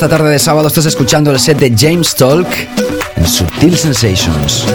esta 0.04 0.18
tarde 0.18 0.32
de 0.32 0.40
sábado 0.40 0.68
estás 0.68 0.86
escuchando 0.86 1.32
el 1.32 1.40
set 1.40 1.58
de 1.60 1.74
James 1.78 2.14
Talk 2.14 2.46
en 3.16 3.26
Sutil 3.26 3.78
Sensations. 3.78 4.66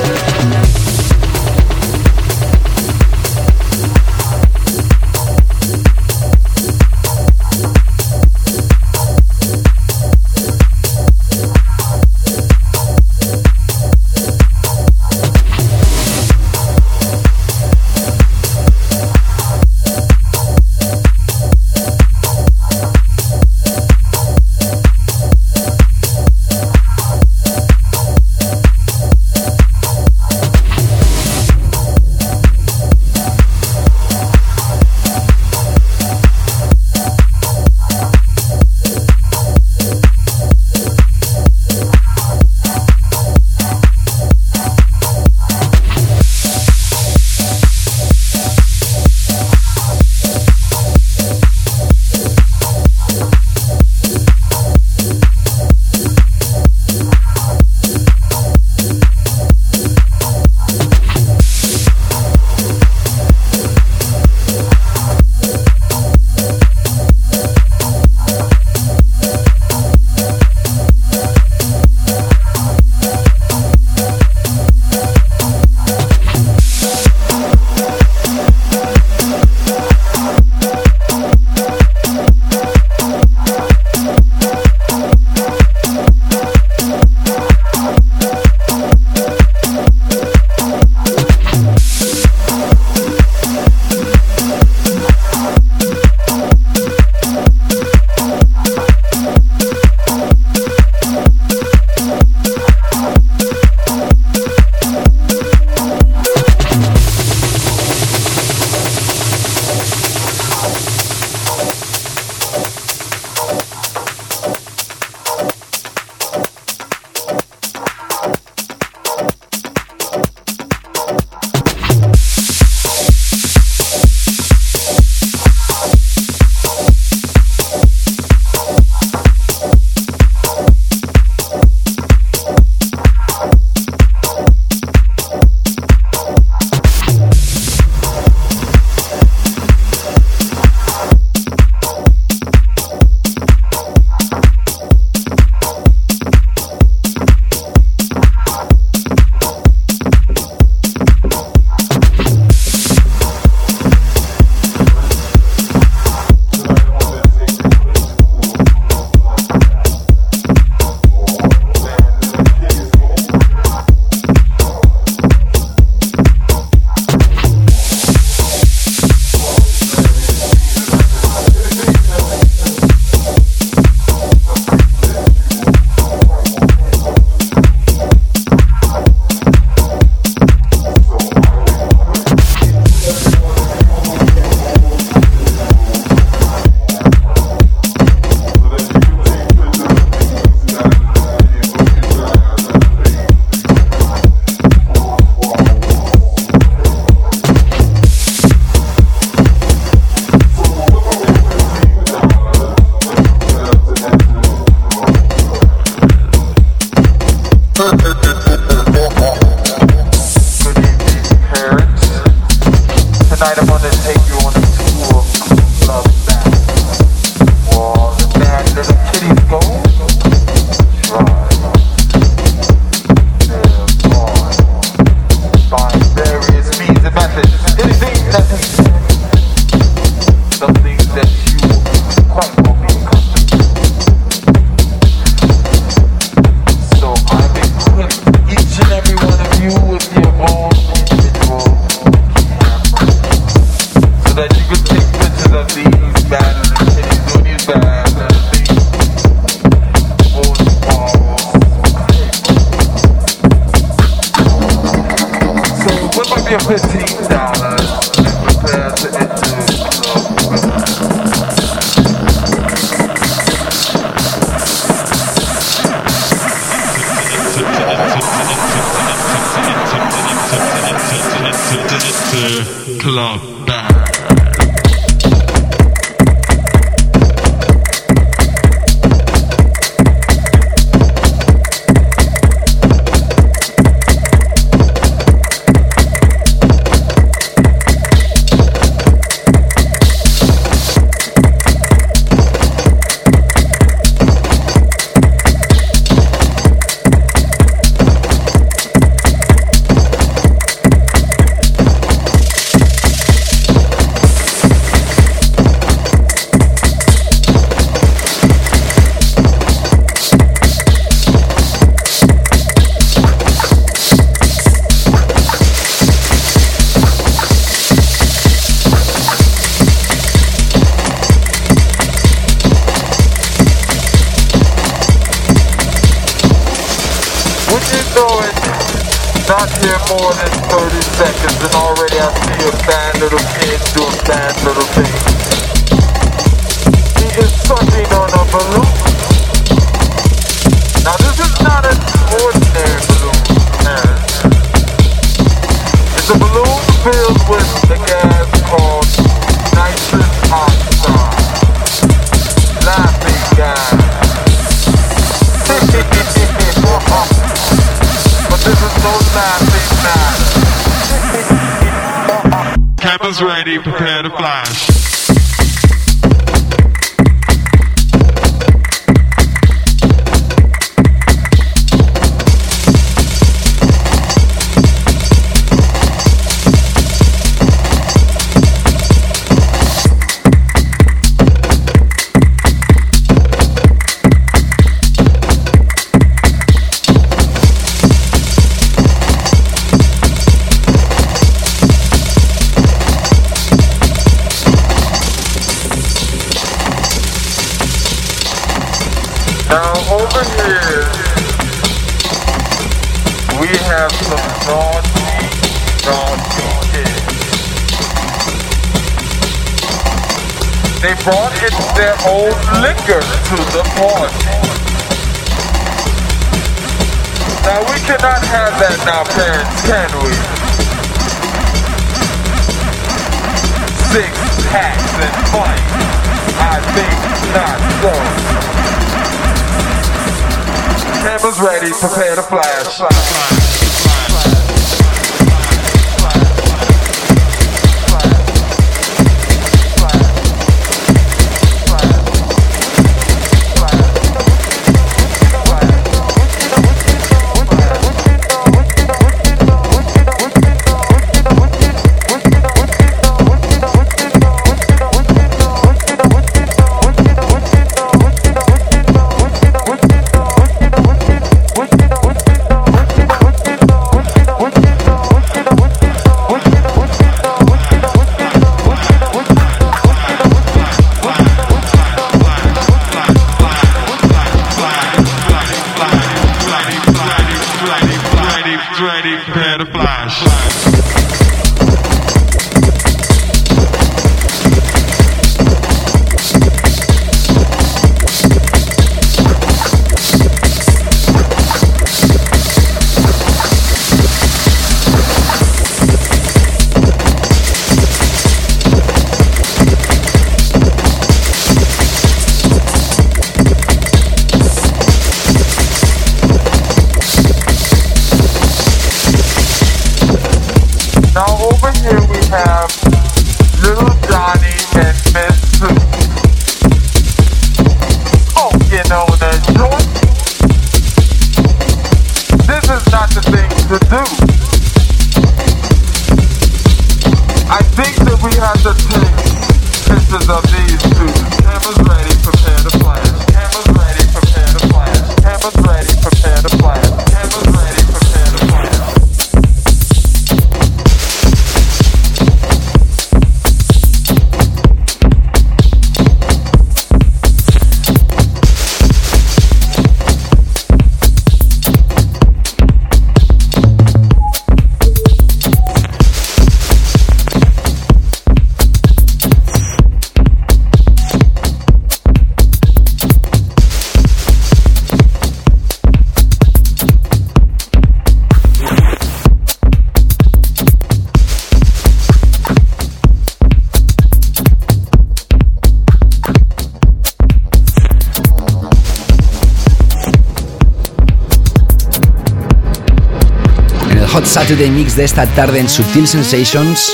Saturday 584.69 584.91
Mix 584.91 585.17
de 585.17 585.25
esta 585.25 585.47
tarde 585.47 585.81
en 585.81 585.89
Sutil 585.89 586.29
Sensations, 586.29 587.11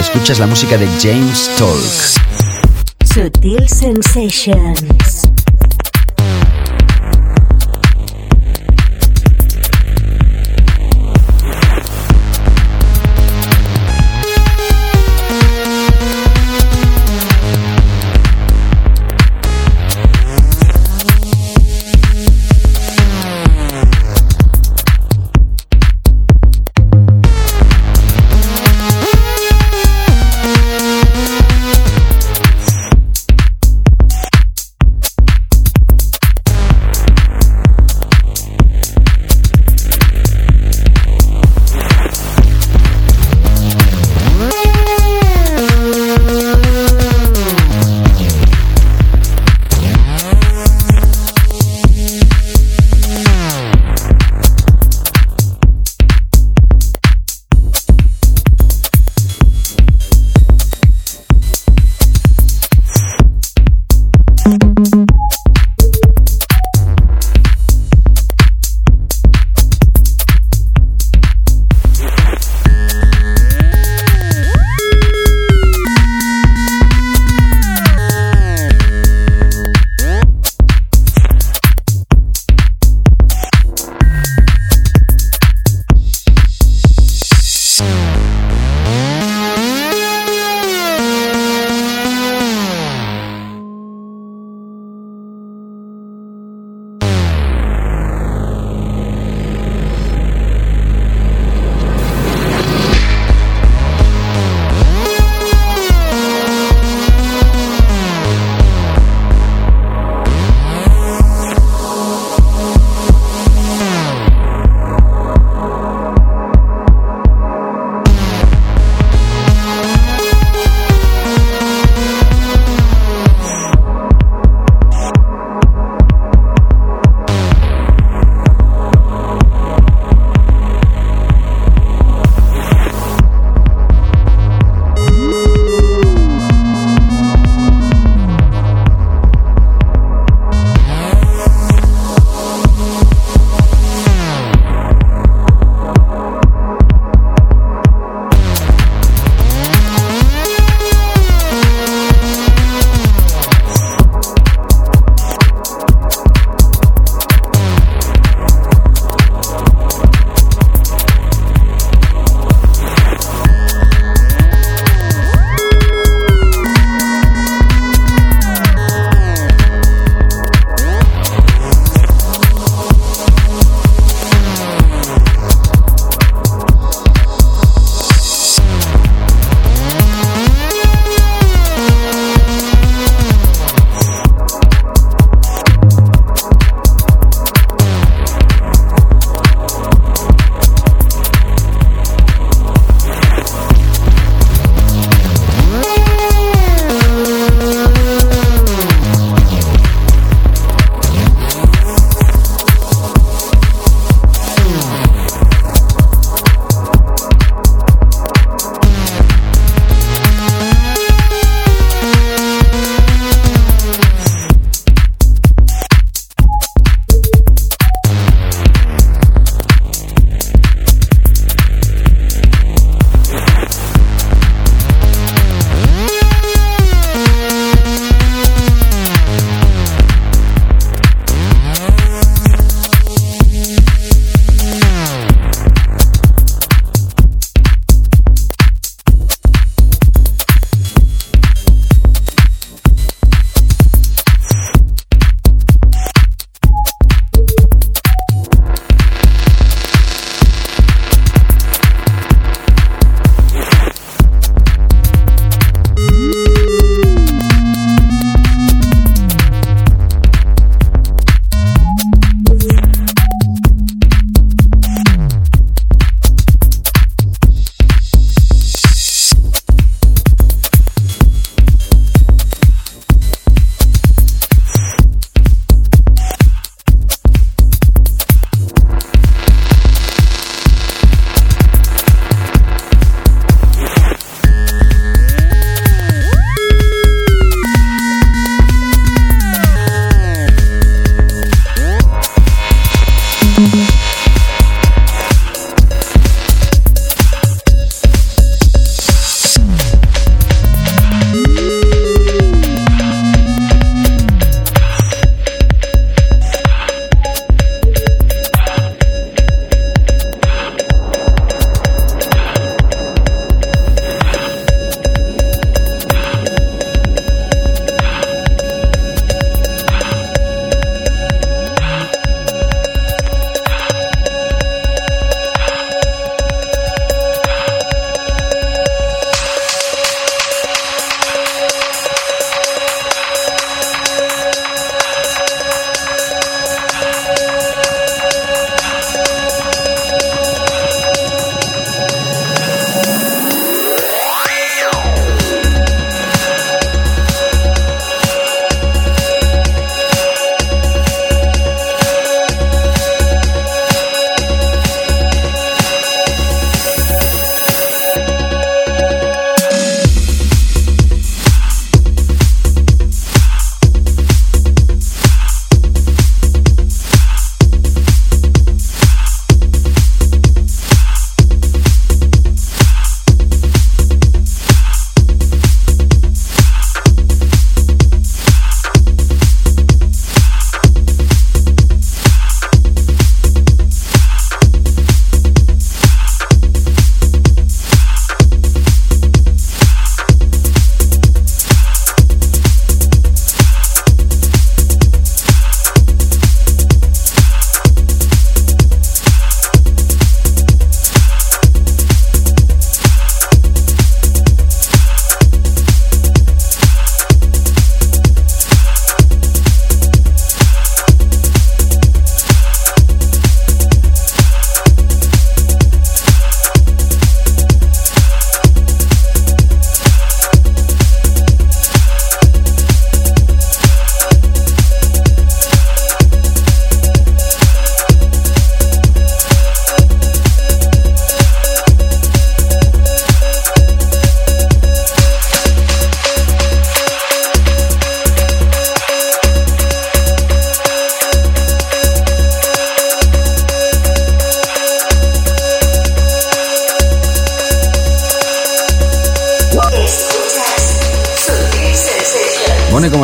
escuchas 0.00 0.38
la 0.38 0.46
música 0.46 0.78
de 0.78 0.86
James 0.98 1.50
Talk. 1.58 3.12
Sutil 3.12 3.68
Sensations. 3.68 4.93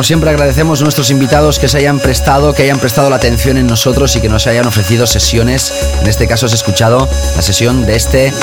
Como 0.01 0.07
siempre 0.07 0.31
agradecemos 0.31 0.81
a 0.81 0.83
nuestros 0.83 1.11
invitados 1.11 1.59
que 1.59 1.67
se 1.67 1.77
hayan 1.77 1.99
prestado, 1.99 2.55
que 2.55 2.63
hayan 2.63 2.79
prestado 2.79 3.11
la 3.11 3.17
atención 3.17 3.59
en 3.59 3.67
nosotros 3.67 4.15
y 4.15 4.19
que 4.19 4.29
nos 4.29 4.47
hayan 4.47 4.65
ofrecido 4.65 5.05
sesiones. 5.05 5.71
En 6.01 6.07
este 6.07 6.27
caso 6.27 6.47
has 6.47 6.53
escuchado 6.53 7.07
la 7.35 7.41
sesión 7.43 7.85
de 7.85 7.97
este 7.97 8.29
eh, 8.29 8.33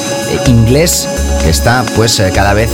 inglés 0.47 1.09
que 1.43 1.51
está 1.51 1.85
pues 1.97 2.21
eh, 2.21 2.31
cada 2.33 2.55
vez 2.55 2.71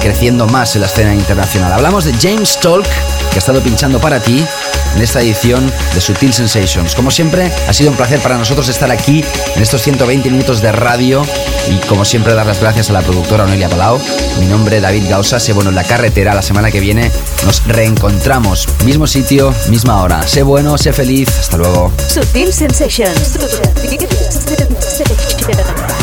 creciendo 0.00 0.46
más 0.46 0.76
en 0.76 0.82
la 0.82 0.86
escena 0.86 1.12
internacional. 1.12 1.72
Hablamos 1.72 2.04
de 2.04 2.12
James 2.12 2.60
Tolk, 2.60 2.86
que 2.86 3.34
ha 3.34 3.38
estado 3.38 3.60
pinchando 3.62 4.00
para 4.00 4.20
ti 4.20 4.46
en 4.94 5.02
esta 5.02 5.20
edición 5.20 5.68
de 5.92 6.00
Sutil 6.00 6.32
Sensations. 6.32 6.94
Como 6.94 7.10
siempre, 7.10 7.50
ha 7.66 7.72
sido 7.72 7.90
un 7.90 7.96
placer 7.96 8.20
para 8.20 8.38
nosotros 8.38 8.68
estar 8.68 8.92
aquí 8.92 9.24
en 9.56 9.60
estos 9.60 9.82
120 9.82 10.30
minutos 10.30 10.60
de 10.60 10.70
radio 10.70 11.22
y 11.68 11.76
como 11.86 12.04
siempre 12.04 12.34
dar 12.34 12.46
las 12.46 12.60
gracias 12.60 12.90
a 12.90 12.92
la 12.92 13.02
productora 13.02 13.44
Onelia 13.44 13.68
Palau. 13.68 13.98
Mi 14.38 14.46
nombre 14.46 14.80
David 14.80 15.08
Gausa, 15.08 15.40
sé 15.40 15.52
bueno 15.52 15.70
en 15.70 15.76
la 15.76 15.84
carretera, 15.84 16.34
la 16.34 16.42
semana 16.42 16.70
que 16.70 16.80
viene 16.80 17.10
nos 17.44 17.66
reencontramos. 17.66 18.68
Mismo 18.84 19.06
sitio, 19.06 19.54
misma 19.68 20.02
hora. 20.02 20.26
Sé 20.26 20.42
bueno, 20.42 20.78
sé 20.78 20.92
feliz, 20.92 21.28
hasta 21.38 21.56
luego. 21.56 21.92
Sutil 22.08 22.52
Sensations. 22.52 23.38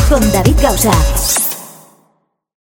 Con 0.08 0.32
David 0.32 0.56
Gausa. 0.62 0.92